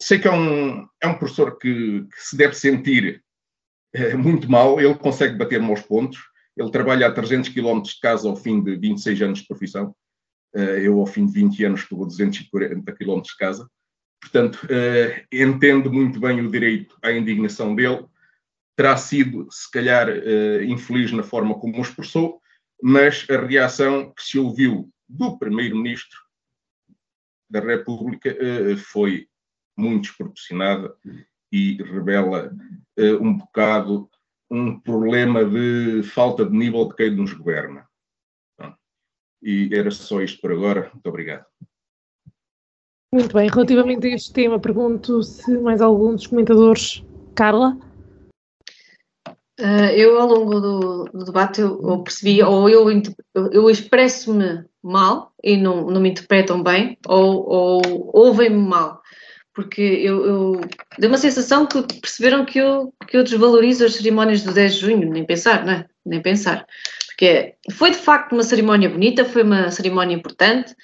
[0.00, 3.22] Sei que é um, é um professor que, que se deve sentir
[3.96, 6.18] uh, muito mal, ele consegue bater maus pontos,
[6.56, 9.94] ele trabalha a 300 km de casa ao fim de 26 anos de profissão,
[10.54, 13.68] eh, eu, ao fim de 20 anos, estou a 240 km de casa.
[14.20, 18.06] Portanto, eh, entendo muito bem o direito à indignação dele.
[18.76, 22.40] Terá sido, se calhar, eh, infeliz na forma como o expressou,
[22.82, 26.18] mas a reação que se ouviu do Primeiro-Ministro
[27.50, 28.34] da República
[28.78, 29.28] foi
[29.76, 30.94] muito desproporcionada
[31.52, 32.52] e revela
[33.20, 34.08] um bocado
[34.50, 37.86] um problema de falta de nível de quem nos governa.
[39.42, 40.90] E era só isto por agora.
[40.92, 41.44] Muito obrigado.
[43.12, 43.48] Muito bem.
[43.48, 47.04] Relativamente a este tema, pergunto se mais algum dos comentadores.
[47.34, 47.76] Carla?
[49.60, 52.86] Uh, eu, ao longo do, do debate, eu, eu, percebi, ou eu,
[53.52, 59.00] eu expresso-me mal e não, não me interpretam bem, ou, ou ouvem-me mal.
[59.54, 60.60] Porque eu, eu
[60.98, 64.80] deu uma sensação que perceberam que eu, que eu desvalorizo as cerimónias do 10 de
[64.80, 65.86] junho, nem pensar, não é?
[66.04, 66.66] Nem pensar.
[67.06, 70.74] Porque foi de facto uma cerimónia bonita, foi uma cerimónia importante,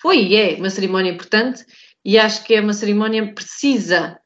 [0.00, 1.64] foi e é uma cerimónia importante,
[2.04, 4.18] e acho que é uma cerimónia precisa,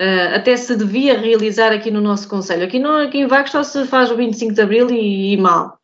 [0.00, 2.64] uh, até se devia realizar aqui no nosso Conselho.
[2.64, 5.78] Aqui, no, aqui em Vagos só se faz o 25 de Abril e, e mal,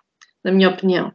[0.45, 1.13] na minha opinião.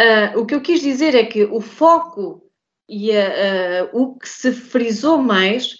[0.00, 2.43] Uh, o que eu quis dizer é que o foco
[2.88, 5.76] e uh, o que se frisou mais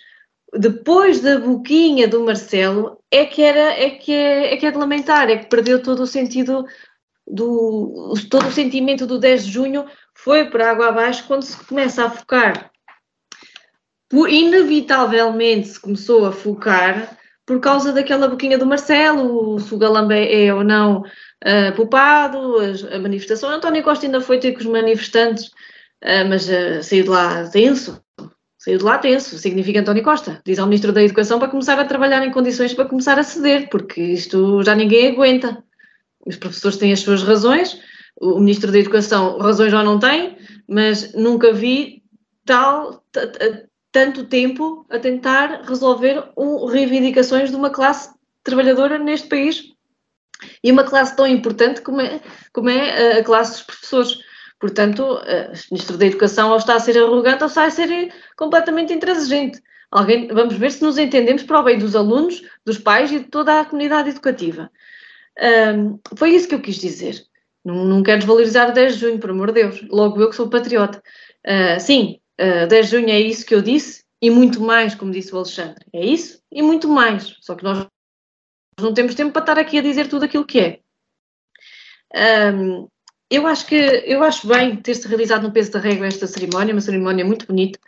[0.57, 4.79] depois da boquinha do Marcelo é que era é que é, é que é de
[4.79, 6.65] lamentar, é que perdeu todo o sentido
[7.27, 12.05] do todo o sentimento do 10 de junho foi para água abaixo quando se começa
[12.05, 12.71] a focar.
[14.13, 20.47] Inevitavelmente se começou a focar por causa daquela boquinha do Marcelo, se o Galamba é,
[20.47, 23.51] é ou não uh, poupado, a, a, manifestação.
[23.51, 25.51] António Costa ainda foi ter com os manifestantes,
[26.05, 28.01] uh, mas uh, saiu de lá tenso.
[28.59, 30.41] Saiu de lá tenso, significa António Costa.
[30.45, 33.69] Diz ao Ministro da Educação para começar a trabalhar em condições para começar a ceder,
[33.69, 35.63] porque isto já ninguém aguenta
[36.27, 37.81] os professores têm as suas razões,
[38.21, 40.37] o Ministro da Educação razões já não tem,
[40.69, 42.03] mas nunca vi
[42.45, 43.05] tal
[43.93, 49.73] tanto tempo a tentar resolver um, reivindicações de uma classe trabalhadora neste país
[50.63, 52.21] e uma classe tão importante como é,
[52.53, 54.19] como é a classe dos professores.
[54.65, 58.95] Portanto, o Ministro da Educação ou está a ser arrogante ou está a ser completamente
[58.95, 59.63] intransigente.
[59.91, 63.27] Alguém, vamos ver se nos entendemos para o bem dos alunos, dos pais e de
[63.27, 64.71] toda a comunidade educativa.
[65.77, 67.27] Um, foi isso que eu quis dizer.
[67.63, 69.83] Não, não quero desvalorizar o 10 de junho, por amor de Deus.
[69.91, 71.03] Logo eu que sou patriota.
[71.47, 75.13] Uh, sim, uh, 10 de junho é isso que eu disse e muito mais, como
[75.13, 75.85] disse o Alexandre.
[75.93, 77.37] É isso e muito mais.
[77.43, 77.87] Só que nós
[78.81, 80.81] não temos tempo para estar aqui a dizer tudo aquilo que é.
[82.51, 82.89] Um,
[83.31, 86.81] eu acho que eu acho bem ter-se realizado no peso da regra esta cerimónia, uma
[86.81, 87.79] cerimónia muito bonita.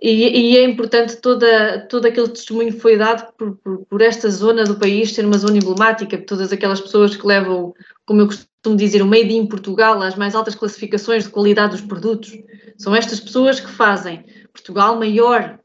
[0.00, 4.28] E, e, é importante toda, todo aquele testemunho que foi dado por, por, por, esta
[4.28, 7.72] zona do país ser uma zona emblemática, por todas aquelas pessoas que levam,
[8.04, 11.82] como eu costumo dizer, o Made in Portugal às mais altas classificações de qualidade dos
[11.82, 12.36] produtos.
[12.76, 15.60] São estas pessoas que fazem Portugal maior.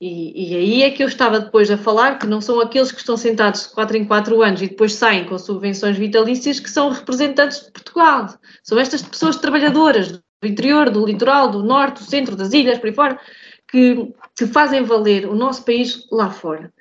[0.00, 3.00] E, e aí é que eu estava depois a falar que não são aqueles que
[3.00, 6.90] estão sentados de 4 em 4 anos e depois saem com subvenções vitalícias que são
[6.90, 8.28] representantes de Portugal.
[8.62, 12.86] São estas pessoas trabalhadoras do interior, do litoral, do norte, do centro, das ilhas, por
[12.86, 13.20] aí fora
[13.66, 16.72] que, que fazem valer o nosso país lá fora.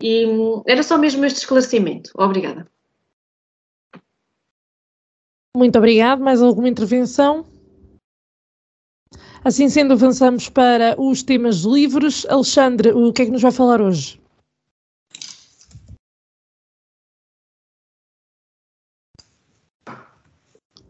[0.00, 2.10] E hum, era só mesmo este esclarecimento.
[2.14, 2.68] Obrigada.
[5.56, 6.20] Muito obrigado.
[6.20, 7.46] Mais alguma intervenção?
[9.46, 12.26] Assim sendo, avançamos para os temas livres.
[12.28, 14.20] Alexandre, o que é que nos vai falar hoje?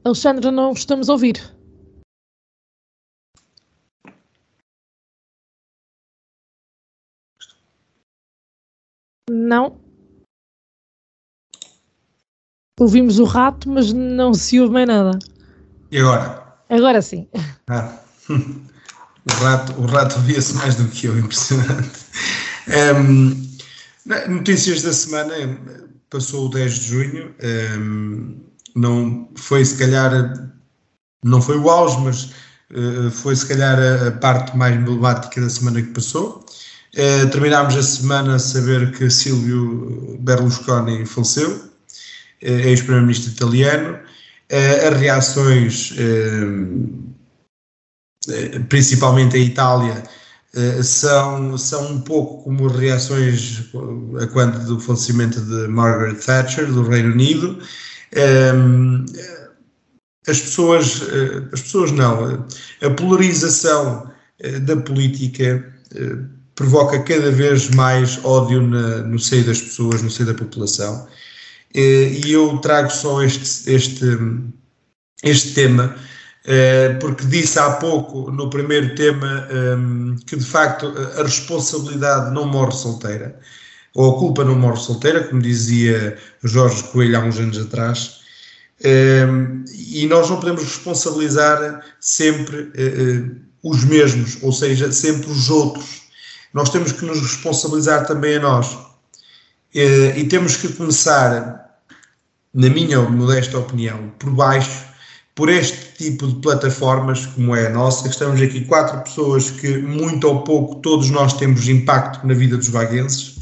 [0.02, 1.36] Alexandre, não estamos a ouvir.
[9.28, 9.78] Não.
[12.80, 15.18] Ouvimos o rato, mas não se ouve mais nada.
[15.92, 16.56] E agora?
[16.70, 17.28] Agora sim.
[17.68, 22.06] Ah, o rato, o rato via-se mais do que eu, impressionante.
[22.68, 23.46] Um,
[24.28, 25.34] notícias da semana,
[26.10, 27.34] passou o 10 de junho,
[27.78, 28.40] um,
[28.74, 30.50] não foi se calhar,
[31.24, 32.24] não foi o auge, mas
[32.70, 36.44] uh, foi se calhar a, a, parte mais emblemática da semana que passou.
[36.94, 41.66] Uh, terminámos a semana a saber que Silvio Berlusconi faleceu, uh,
[42.42, 43.98] ex-primeiro-ministro italiano.
[44.48, 47.15] as reações eh,
[48.68, 50.02] principalmente a Itália,
[50.54, 53.64] eh, são, são um pouco como reações
[54.22, 57.58] a quanto do falecimento de Margaret Thatcher, do Reino Unido.
[58.12, 59.04] Ehm,
[60.26, 62.46] as pessoas, eh, as pessoas não,
[62.82, 64.10] a polarização
[64.62, 65.64] da política
[66.54, 71.06] provoca cada vez mais ódio no seio das pessoas, no seio da população.
[71.74, 74.18] E eu trago só este, este,
[75.22, 76.15] este tema eh,
[77.00, 82.72] porque disse há pouco, no primeiro tema, ehm, que de facto a responsabilidade não morre
[82.72, 83.38] solteira,
[83.94, 88.20] ou a culpa não morre solteira, como dizia Jorge Coelho há uns anos atrás,
[88.84, 93.30] ehm, e nós não podemos responsabilizar sempre eh, eh,
[93.62, 96.02] os mesmos, ou seja, sempre os outros.
[96.54, 98.78] Nós temos que nos responsabilizar também a nós.
[99.74, 101.80] E temos que começar,
[102.54, 104.86] na minha modesta opinião, por baixo
[105.36, 110.26] por este tipo de plataformas como é a nossa, estamos aqui quatro pessoas que, muito
[110.26, 113.36] ou pouco, todos nós temos impacto na vida dos vaguenses,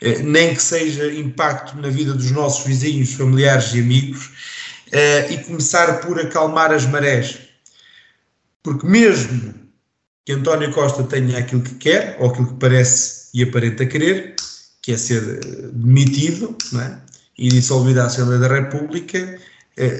[0.00, 4.30] eh, nem que seja impacto na vida dos nossos vizinhos, familiares e amigos,
[4.90, 7.38] eh, e começar por acalmar as marés.
[8.64, 9.54] Porque mesmo
[10.24, 14.34] que António Costa tenha aquilo que quer, ou aquilo que parece e aparenta querer,
[14.82, 15.22] que é ser
[15.72, 16.96] demitido é?
[17.38, 19.38] e dissolvido a Assembleia da República,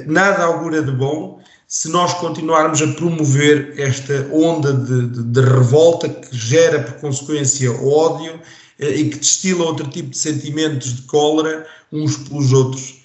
[0.06, 6.08] nada augura de bom se nós continuarmos a promover esta onda de, de, de revolta
[6.08, 8.40] que gera por consequência ódio
[8.78, 13.02] eh, e que destila outro tipo de sentimentos de cólera uns pelos outros.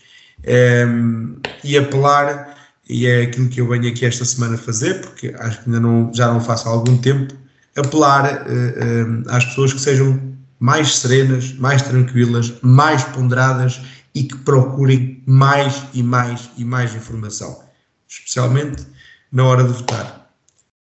[0.47, 2.55] Um, ehm, e apelar,
[2.87, 6.11] e é aquilo que eu venho aqui esta semana fazer, porque acho que ainda não,
[6.13, 7.33] já não faço há algum tempo,
[7.75, 10.19] apelar uh, às pessoas que sejam
[10.59, 13.81] mais serenas, mais tranquilas, mais ponderadas
[14.13, 17.63] e que procurem mais e mais e mais informação,
[18.07, 18.85] especialmente
[19.31, 20.31] na hora de votar.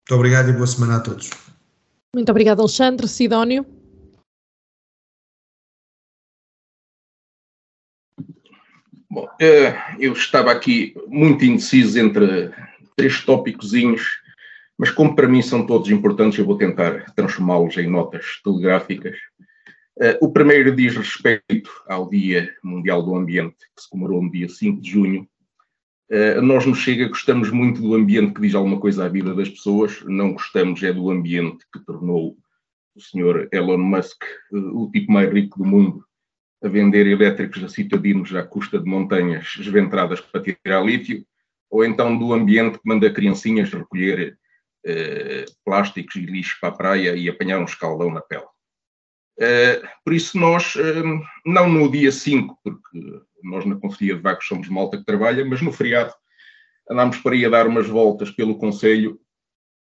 [0.00, 1.30] Muito obrigado e boa semana a todos.
[2.14, 3.08] Muito obrigado, Alexandre.
[3.08, 3.64] Sidónio.
[9.08, 12.50] Bom, eh, eu estava aqui muito indeciso entre
[12.96, 14.18] três tópicozinhos,
[14.78, 19.16] mas como para mim são todos importantes, eu vou tentar transformá-los em notas telegráficas
[20.20, 24.80] o primeiro diz respeito ao Dia Mundial do Ambiente, que se comemorou no dia 5
[24.80, 25.28] de junho.
[26.12, 29.48] Uh, nós nos chega, gostamos muito do ambiente que diz alguma coisa à vida das
[29.48, 32.36] pessoas, não gostamos é do ambiente que tornou
[32.94, 34.22] o senhor Elon Musk
[34.52, 36.04] uh, o tipo mais rico do mundo
[36.62, 41.24] a vender elétricos a citadinos à custa de montanhas esventradas para tirar lítio,
[41.70, 44.38] ou então do ambiente que manda criancinhas recolher
[45.64, 48.51] plásticos e lixo para a praia e apanhar um escaldão na pele.
[49.38, 54.46] Uh, por isso nós, uh, não no dia 5, porque nós na Conselhia de Vagos
[54.46, 56.12] somos malta que trabalha, mas no feriado
[56.90, 59.18] andámos para ir a dar umas voltas pelo Conselho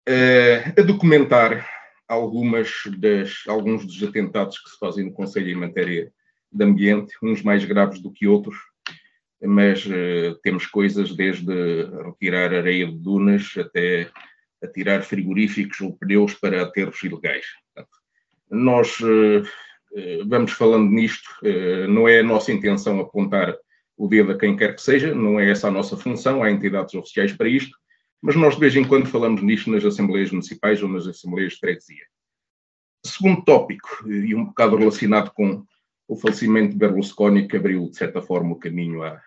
[0.08, 1.68] uh, a documentar
[2.08, 6.12] algumas das, alguns dos atentados que se fazem no Conselho em matéria
[6.52, 8.58] de ambiente, uns mais graves do que outros,
[9.42, 9.88] mas
[10.42, 14.10] temos coisas desde retirar areia de dunas até
[14.62, 17.46] a tirar frigoríficos ou pneus para aterros ilegais.
[18.50, 19.44] Nós eh,
[19.96, 23.56] eh, vamos falando nisto, eh, não é a nossa intenção apontar
[23.98, 26.94] o dedo a quem quer que seja, não é essa a nossa função, há entidades
[26.96, 27.78] oficiais para isto,
[28.22, 31.60] mas nós de vez em quando falamos nisto nas Assembleias Municipais ou nas Assembleias de
[31.60, 32.06] Freguesia.
[33.06, 35.64] Segundo tópico, e um bocado relacionado com
[36.08, 39.22] o falecimento de Berlusconi, que abriu, de certa forma, o caminho à,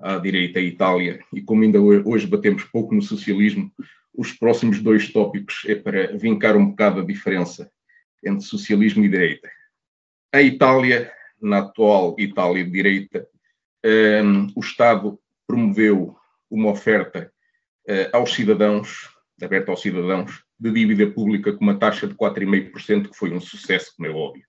[0.00, 3.72] à direita à Itália, e como ainda hoje batemos pouco no socialismo,
[4.14, 7.70] os próximos dois tópicos é para vincar um bocado a diferença
[8.24, 9.50] entre socialismo e direita.
[10.32, 13.26] A Itália, na atual Itália de direita,
[13.84, 16.16] um, o Estado promoveu
[16.50, 17.32] uma oferta
[17.88, 19.10] uh, aos cidadãos,
[19.42, 23.94] aberta aos cidadãos, de dívida pública com uma taxa de 4,5%, que foi um sucesso,
[23.96, 24.44] como é óbvio.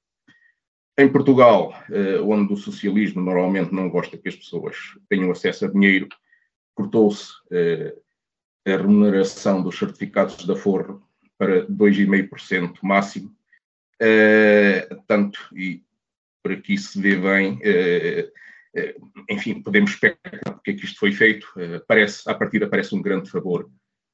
[0.97, 4.75] Em Portugal, eh, onde o socialismo normalmente não gosta que as pessoas
[5.07, 6.09] tenham acesso a dinheiro,
[6.75, 7.95] cortou-se eh,
[8.67, 11.01] a remuneração dos certificados da Forro
[11.37, 13.33] para 2,5% máximo.
[14.01, 15.83] Eh, tanto, e
[16.41, 17.59] por aqui se vê bem,
[19.29, 21.47] enfim, podemos especular porque é que isto foi feito.
[21.87, 23.69] Parece, à partida parece um grande favor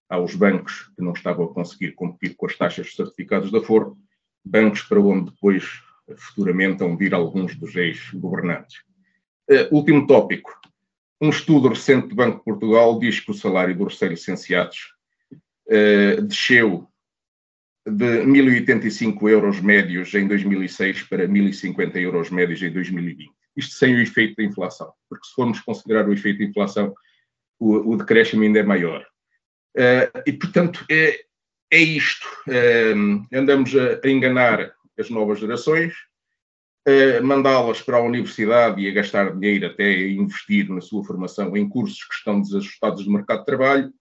[0.09, 3.97] aos bancos que não estavam a conseguir competir com as taxas de certificados da Forro,
[4.43, 5.63] bancos para onde depois
[6.15, 8.81] futuramente vão vir alguns dos ex-governantes.
[9.49, 10.51] Uh, último tópico.
[11.19, 14.93] Um estudo recente do Banco de Portugal diz que o salário dos recém-licenciados
[15.31, 16.87] uh, desceu
[17.89, 23.31] de 1.085 euros médios em 2006 para 1.050 euros médios em 2020.
[23.55, 26.93] Isto sem o efeito da inflação, porque se formos considerar o efeito da inflação,
[27.57, 29.05] o, o decréscimo ainda é maior.
[29.75, 31.21] Uh, e, portanto, é,
[31.71, 32.27] é isto.
[32.47, 35.93] Uh, andamos a, a, enganar as novas gerações,
[36.87, 41.55] uh, mandá-las para a universidade e a gastar dinheiro até a investir na sua formação
[41.55, 43.93] em cursos que estão desajustados do mercado de trabalho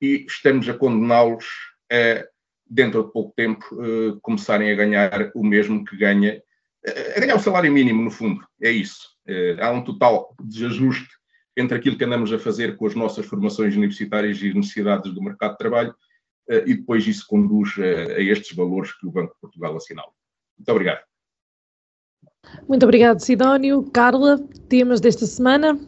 [0.00, 1.44] e estamos a condená-los
[1.92, 2.26] a,
[2.68, 6.42] dentro de pouco tempo, uh, começarem a ganhar o mesmo que ganha,
[6.86, 8.46] uh, a ganhar o salário mínimo, no fundo.
[8.60, 9.16] É isso.
[9.28, 11.08] Uh, há um total desajuste
[11.56, 15.52] entre aquilo que andamos a fazer com as nossas formações universitárias e necessidades do mercado
[15.52, 15.94] de trabalho,
[16.48, 20.10] e depois isso conduz a, a estes valores que o Banco de Portugal assinala.
[20.56, 21.04] Muito obrigado.
[22.66, 23.90] Muito obrigado, Sidónio.
[23.90, 24.38] Carla,
[24.68, 25.78] temas desta semana?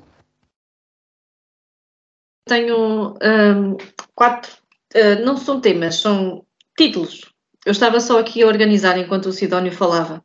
[2.46, 3.76] Tenho um,
[4.14, 4.52] quatro,
[4.94, 6.44] uh, não são temas, são
[6.80, 7.30] títulos.
[7.66, 10.24] Eu estava só aqui a organizar enquanto o Sidónio falava.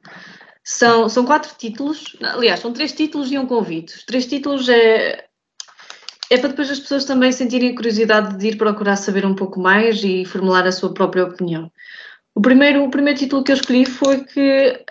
[0.64, 3.98] São, são quatro títulos, aliás, são três títulos e um convite.
[3.98, 5.26] Os três títulos é,
[6.32, 10.02] é para depois as pessoas também sentirem curiosidade de ir procurar saber um pouco mais
[10.02, 11.70] e formular a sua própria opinião.
[12.34, 14.84] O primeiro, o primeiro título que eu escolhi foi que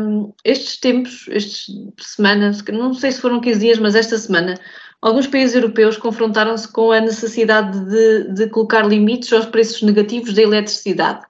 [0.00, 1.66] um, estes tempos, estas
[2.00, 4.54] semanas, não sei se foram 15 dias, mas esta semana,
[5.02, 10.42] alguns países europeus confrontaram-se com a necessidade de, de, colocar limites aos preços negativos da
[10.42, 11.26] eletricidade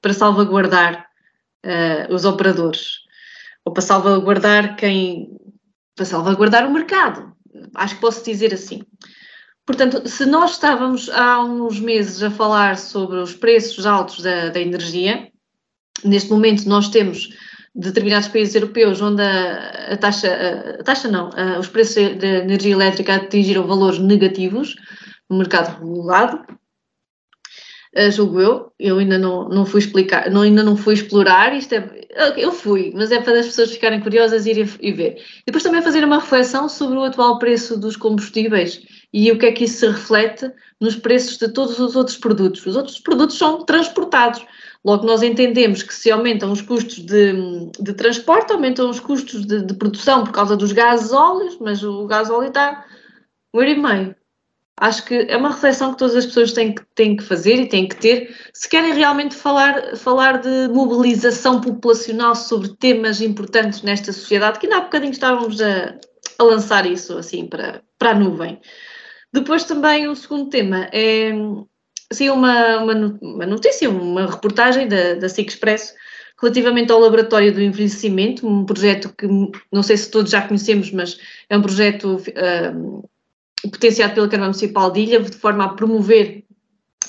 [0.00, 1.06] para salvaguardar
[1.66, 3.00] uh, os operadores
[3.64, 5.36] ou para salvaguardar quem
[5.96, 7.30] para salvaguardar o mercado.
[7.74, 8.82] Acho que posso dizer assim.
[9.66, 14.60] Portanto, se nós estávamos há uns meses a falar sobre os preços altos da, da
[14.60, 15.30] energia,
[16.02, 17.28] neste momento nós temos
[17.74, 22.72] determinados países europeus onde a, a taxa, a, taxa não, a, os preços da energia
[22.72, 24.76] elétrica atingiram valores negativos
[25.28, 26.44] no mercado regulado,
[27.96, 31.74] uh, julgo eu, eu ainda não, não fui explicar, não, ainda não fui explorar, isto
[31.74, 31.88] é,
[32.36, 35.22] eu fui, mas é para as pessoas ficarem curiosas e irem e ver.
[35.46, 38.82] Depois também fazer uma reflexão sobre o atual preço dos combustíveis
[39.12, 40.50] e o que é que isso se reflete
[40.80, 42.64] nos preços de todos os outros produtos.
[42.64, 44.44] Os outros produtos são transportados.
[44.84, 47.34] Logo, nós entendemos que se aumentam os custos de,
[47.78, 52.06] de transporte, aumentam os custos de, de, produção por causa dos gases óleos, mas o
[52.06, 52.86] gás óleo está
[53.52, 54.16] um euro e meio.
[54.78, 57.68] Acho que é uma reflexão que todas as pessoas têm que, têm que fazer e
[57.68, 64.10] têm que ter, se querem realmente falar, falar de mobilização populacional sobre temas importantes nesta
[64.10, 65.98] sociedade, que ainda há bocadinho estávamos a,
[66.38, 68.58] a lançar isso assim para, para a nuvem.
[69.32, 71.32] Depois também o segundo tema é
[72.10, 75.94] assim, uma, uma, notícia, uma reportagem da, da Expresso
[76.40, 79.26] relativamente ao Laboratório do Envelhecimento, um projeto que
[79.70, 81.18] não sei se todos já conhecemos, mas
[81.48, 83.08] é um projeto uh,
[83.70, 86.44] potenciado pela Câmara Municipal de Ilha, de forma a promover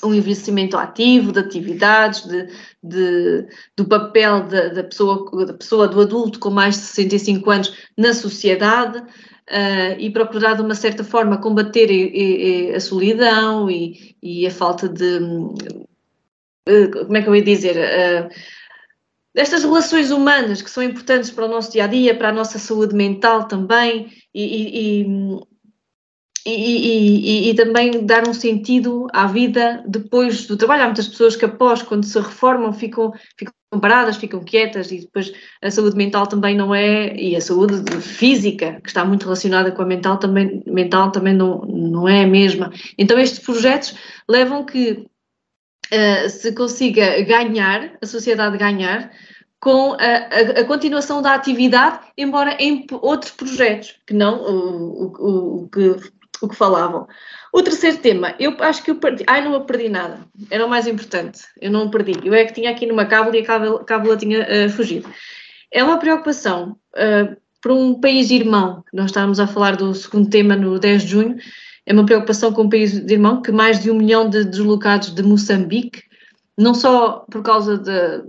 [0.03, 2.48] um envelhecimento ativo, de atividades, de,
[2.84, 7.73] de do papel da, da, pessoa, da pessoa, do adulto com mais de 65 anos
[7.98, 9.02] na sociedade
[9.49, 14.51] uh, e procurar de uma certa forma combater e, e, a solidão e, e, a
[14.51, 15.18] falta de.
[16.68, 17.76] Uh, como é que eu ia dizer?
[17.77, 18.30] Uh,
[19.34, 22.59] destas relações humanas que são importantes para o nosso dia a dia, para a nossa
[22.59, 25.49] saúde mental também e, e,
[26.45, 30.84] e, e, também dar um sentido à vida depois do trabalho.
[30.84, 35.31] Há muitas pessoas que após, quando se reformam, ficam, ficam paradas, ficam quietas e depois
[35.61, 39.81] a saúde mental também não é, e a saúde física, que está muito relacionada com
[39.81, 42.72] a mental, também, mental também não, não é a mesma.
[42.98, 43.95] Então estes projetos
[44.27, 44.91] levam que
[45.93, 49.11] uh, se consiga ganhar, a sociedade ganhar,
[49.60, 55.64] com a, a, a, continuação da atividade, embora em outros projetos, que não o, o,
[55.64, 55.95] o que
[56.41, 57.07] o que falavam.
[57.53, 59.23] O terceiro tema, eu acho que eu perdi.
[59.28, 60.19] Ai, não perdi nada.
[60.49, 61.41] Era o mais importante.
[61.60, 62.14] Eu não perdi.
[62.23, 65.10] Eu é que tinha aqui numa cábula e a cábula, cábula tinha uh, fugido.
[65.69, 68.84] É uma preocupação uh, para um país irmão.
[68.94, 71.38] Nós estávamos a falar do segundo tema no 10 de junho.
[71.86, 75.22] É uma preocupação com um país irmão que mais de um milhão de deslocados de
[75.22, 76.03] Moçambique
[76.57, 78.23] não só por causa de,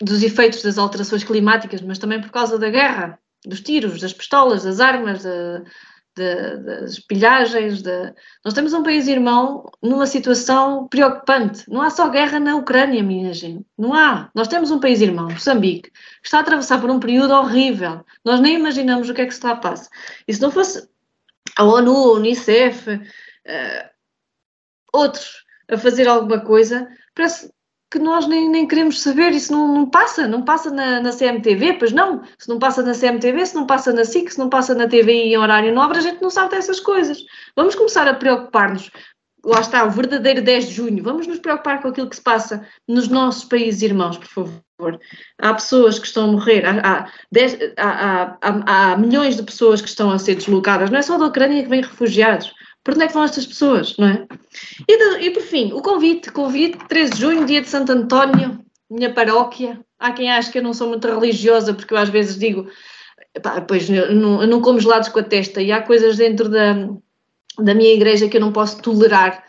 [0.00, 4.64] dos efeitos das alterações climáticas, mas também por causa da guerra, dos tiros, das pistolas,
[4.64, 5.62] das armas, de,
[6.16, 7.82] de, das pilhagens.
[7.82, 8.14] De...
[8.44, 11.64] Nós temos um país irmão numa situação preocupante.
[11.68, 13.64] Não há só guerra na Ucrânia, minha gente.
[13.78, 14.30] Não há.
[14.34, 18.04] Nós temos um país irmão, Moçambique, que está a atravessar por um período horrível.
[18.24, 19.88] Nós nem imaginamos o que é que se está a passar.
[20.26, 20.88] E se não fosse
[21.56, 23.90] a ONU, a Unicef, uh,
[24.92, 27.50] outros a fazer alguma coisa, parece
[27.92, 31.74] que nós nem, nem queremos saber, isso não, não passa, não passa na, na, CMTV,
[31.74, 34.74] pois não, se não passa na CMTV, se não passa na SIC, se não passa
[34.74, 37.22] na TVI em horário nobre, a gente não sabe dessas coisas.
[37.54, 38.90] Vamos começar a preocupar-nos,
[39.44, 42.66] lá está, o verdadeiro 10 de junho, vamos nos preocupar com aquilo que se passa
[42.88, 44.98] nos nossos países irmãos, por favor.
[45.38, 49.82] Há pessoas que estão a morrer, há, há, dez, há, há, há milhões de pessoas
[49.82, 53.04] que estão a ser deslocadas, não é só da Ucrânia que vêm refugiados, por onde
[53.04, 54.26] é que vão estas pessoas, não é?
[54.88, 58.58] E, de, e, por fim, o convite, convite, 13 de junho, dia de Santo António,
[58.90, 59.80] minha paróquia.
[59.98, 62.68] Há quem ache que eu não sou muito religiosa, porque eu às vezes digo,
[63.42, 66.88] pá, pois não, não como gelados com a testa, e há coisas dentro da,
[67.58, 69.44] da minha igreja que eu não posso tolerar,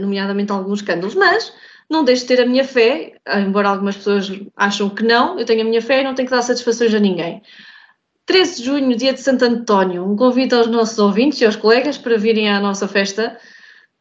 [0.00, 1.52] nomeadamente alguns escândalos, mas
[1.88, 3.12] não deixo de ter a minha fé,
[3.46, 6.34] embora algumas pessoas acham que não, eu tenho a minha fé e não tenho que
[6.34, 7.42] dar satisfações a ninguém.
[8.26, 11.98] 13 de junho, dia de Santo António, um convite aos nossos ouvintes e aos colegas
[11.98, 13.38] para virem à nossa festa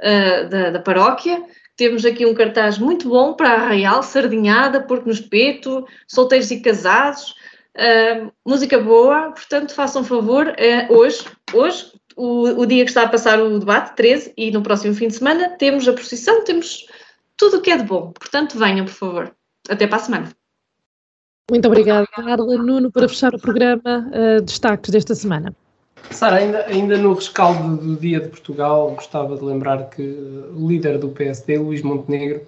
[0.01, 1.43] uh, da, da, paróquia.
[1.75, 7.31] Temos aqui um cartaz muito bom para Arraial, sardinhada, porco no espeto, solteiros e casados,
[7.75, 13.09] uh, música boa, portanto façam favor, uh, hoje, hoje o, o, dia que está a
[13.09, 16.85] passar o debate, 13, e no próximo fim de semana temos a procissão, temos
[17.35, 19.35] tudo o que é de bom, portanto venham, por favor.
[19.69, 20.42] Até para a semana.
[21.51, 22.57] Muito obrigada, Carla.
[22.57, 25.53] Nuno, para fechar o programa, uh, destaques desta semana.
[26.09, 30.97] Sara, ainda, ainda no rescaldo do Dia de Portugal, gostava de lembrar que o líder
[30.97, 32.43] do PSD, Luís Montenegro,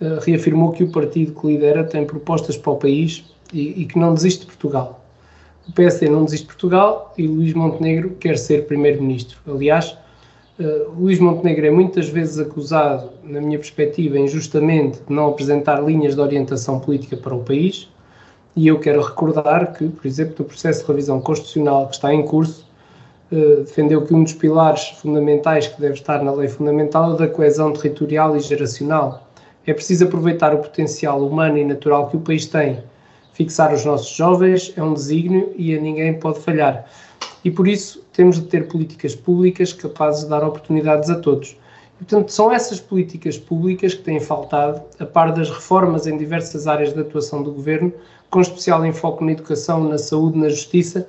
[0.00, 3.98] uh, reafirmou que o partido que lidera tem propostas para o país e, e, que
[3.98, 5.04] não desiste de Portugal.
[5.68, 9.38] O PSD não desiste de Portugal e Luís Montenegro quer ser primeiro-ministro.
[9.48, 9.96] Aliás,
[10.96, 16.20] Luís Montenegro é muitas vezes acusado, na minha perspectiva, injustamente, de não apresentar linhas de
[16.20, 17.88] orientação política para o país
[18.56, 22.24] e eu quero recordar que, por exemplo, no processo de revisão constitucional que está em
[22.24, 22.66] curso,
[23.32, 27.16] eh, defendeu que um dos pilares fundamentais que deve estar na lei fundamental é o
[27.16, 29.28] da coesão territorial e geracional.
[29.66, 32.82] É preciso aproveitar o potencial humano e natural que o país tem.
[33.32, 36.86] Fixar os nossos jovens é um desígnio e a ninguém pode falhar.
[37.44, 41.56] E por isso temos de ter políticas públicas capazes de dar oportunidades a todos.
[42.00, 46.66] E, portanto, são essas políticas públicas que têm faltado, a par das reformas em diversas
[46.66, 47.92] áreas de atuação do governo,
[48.30, 51.08] com especial enfoque na educação, na saúde, na justiça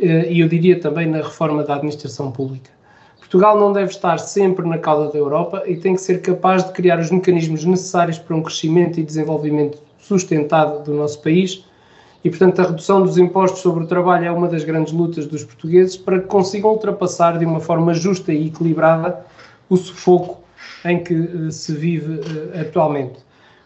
[0.00, 2.70] eh, e eu diria também na reforma da administração pública.
[3.18, 6.72] Portugal não deve estar sempre na cauda da Europa e tem que ser capaz de
[6.72, 11.62] criar os mecanismos necessários para um crescimento e desenvolvimento sustentado do nosso país
[12.24, 15.44] e, portanto, a redução dos impostos sobre o trabalho é uma das grandes lutas dos
[15.44, 19.24] portugueses para que consigam ultrapassar de uma forma justa e equilibrada
[19.68, 20.40] o sufoco
[20.84, 23.18] em que uh, se vive uh, atualmente.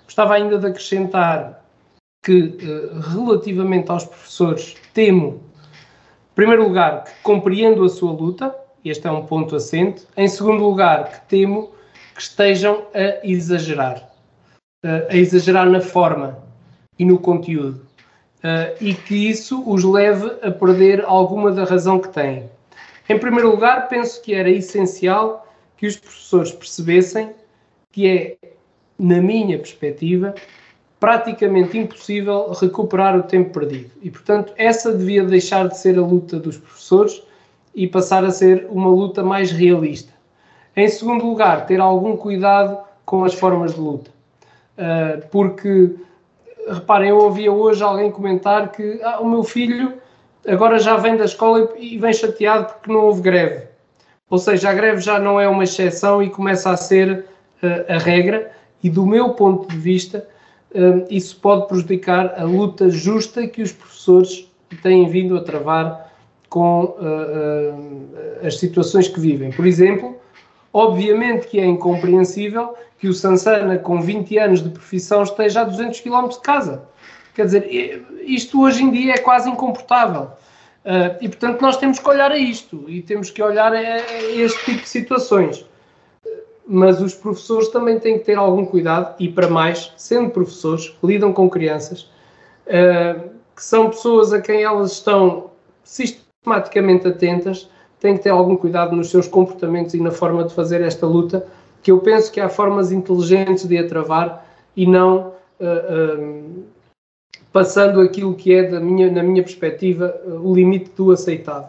[0.05, 1.62] Gostava ainda de acrescentar
[2.23, 5.41] que, eh, relativamente aos professores, temo,
[6.33, 8.55] em primeiro lugar, que compreendo a sua luta,
[8.85, 10.07] este é um ponto assente.
[10.17, 11.73] Em segundo lugar, que temo
[12.15, 14.09] que estejam a exagerar,
[14.85, 16.39] eh, a exagerar na forma
[16.99, 17.85] e no conteúdo,
[18.43, 22.49] eh, e que isso os leve a perder alguma da razão que têm.
[23.09, 25.47] Em primeiro lugar, penso que era essencial
[25.77, 27.31] que os professores percebessem
[27.91, 28.37] que é,
[28.99, 30.35] na minha perspectiva,
[31.03, 33.91] praticamente impossível recuperar o tempo perdido.
[34.01, 37.21] E, portanto, essa devia deixar de ser a luta dos professores
[37.75, 40.13] e passar a ser uma luta mais realista.
[40.77, 44.13] Em segundo lugar, ter algum cuidado com as formas de luta.
[44.79, 45.97] Uh, porque,
[46.69, 49.95] reparem, eu ouvia hoje alguém comentar que ah, o meu filho
[50.47, 53.67] agora já vem da escola e vem chateado porque não houve greve.
[54.31, 57.25] Ou seja, a greve já não é uma exceção e começa a ser
[57.61, 58.53] uh, a regra.
[58.85, 60.29] E do meu ponto de vista,
[61.11, 64.49] isso pode prejudicar a luta justa que os professores
[64.83, 66.13] têm vindo a travar
[66.49, 69.51] com uh, uh, as situações que vivem.
[69.51, 70.17] Por exemplo,
[70.73, 76.01] obviamente que é incompreensível que o Sansana, com 20 anos de profissão, esteja a 200
[76.01, 76.85] km de casa.
[77.35, 80.31] Quer dizer, isto hoje em dia é quase incomportável.
[80.85, 84.01] Uh, e, portanto, nós temos que olhar a isto e temos que olhar a
[84.35, 85.65] este tipo de situações
[86.67, 91.33] mas os professores também têm que ter algum cuidado e, para mais, sendo professores, lidam
[91.33, 92.03] com crianças,
[92.67, 95.51] uh, que são pessoas a quem elas estão
[95.85, 97.69] sistematicamente atentas,
[98.01, 101.47] têm que ter algum cuidado nos seus comportamentos e na forma de fazer esta luta,
[101.83, 105.33] que eu penso que há formas inteligentes de a travar e não
[107.53, 111.69] passando aquilo que é, da minha, na minha perspectiva, o limite do aceitável.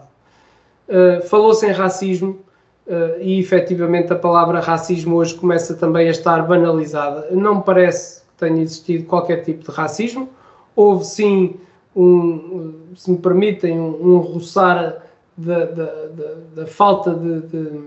[1.29, 2.39] Falou-se em racismo,
[2.85, 7.27] Uh, e efetivamente a palavra racismo hoje começa também a estar banalizada.
[7.31, 10.29] Não me parece que tenha existido qualquer tipo de racismo.
[10.75, 11.55] Houve sim,
[11.95, 15.01] um, se me permitem, um, um roçar
[15.37, 17.81] da, da, da, da falta de, de,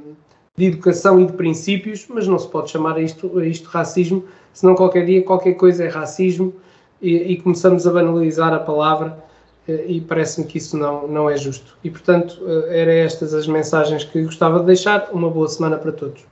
[0.57, 4.25] de, educação e de princípios, mas não se pode chamar a isto, a isto racismo,
[4.53, 6.53] senão qualquer dia qualquer coisa é racismo
[7.01, 9.26] e, e começamos a banalizar a palavra eh,
[9.69, 11.77] e parece-me que isso não, não é justo.
[11.83, 15.09] E, portanto, eh, eram estas as mensagens que gostava de deixar.
[15.13, 16.25] Uma boa semana para todos.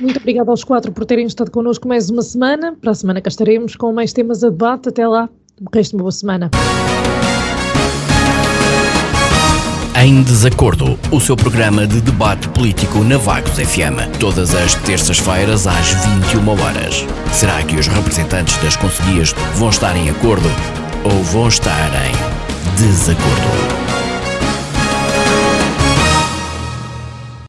[0.00, 2.76] Muito obrigada aos quatro por terem estado connosco mais uma semana.
[2.80, 4.88] Para a semana cá estaremos com mais temas a debate.
[4.88, 5.28] Até lá,
[5.60, 6.50] o resto de uma boa semana.
[10.02, 14.18] Em Desacordo, o seu programa de debate político na Vagos FM.
[14.18, 15.92] Todas as terças-feiras às
[16.32, 17.06] 21 horas.
[17.32, 20.48] Será que os representantes das conselhias vão estar em acordo?
[21.04, 23.91] Ou vão estar em desacordo.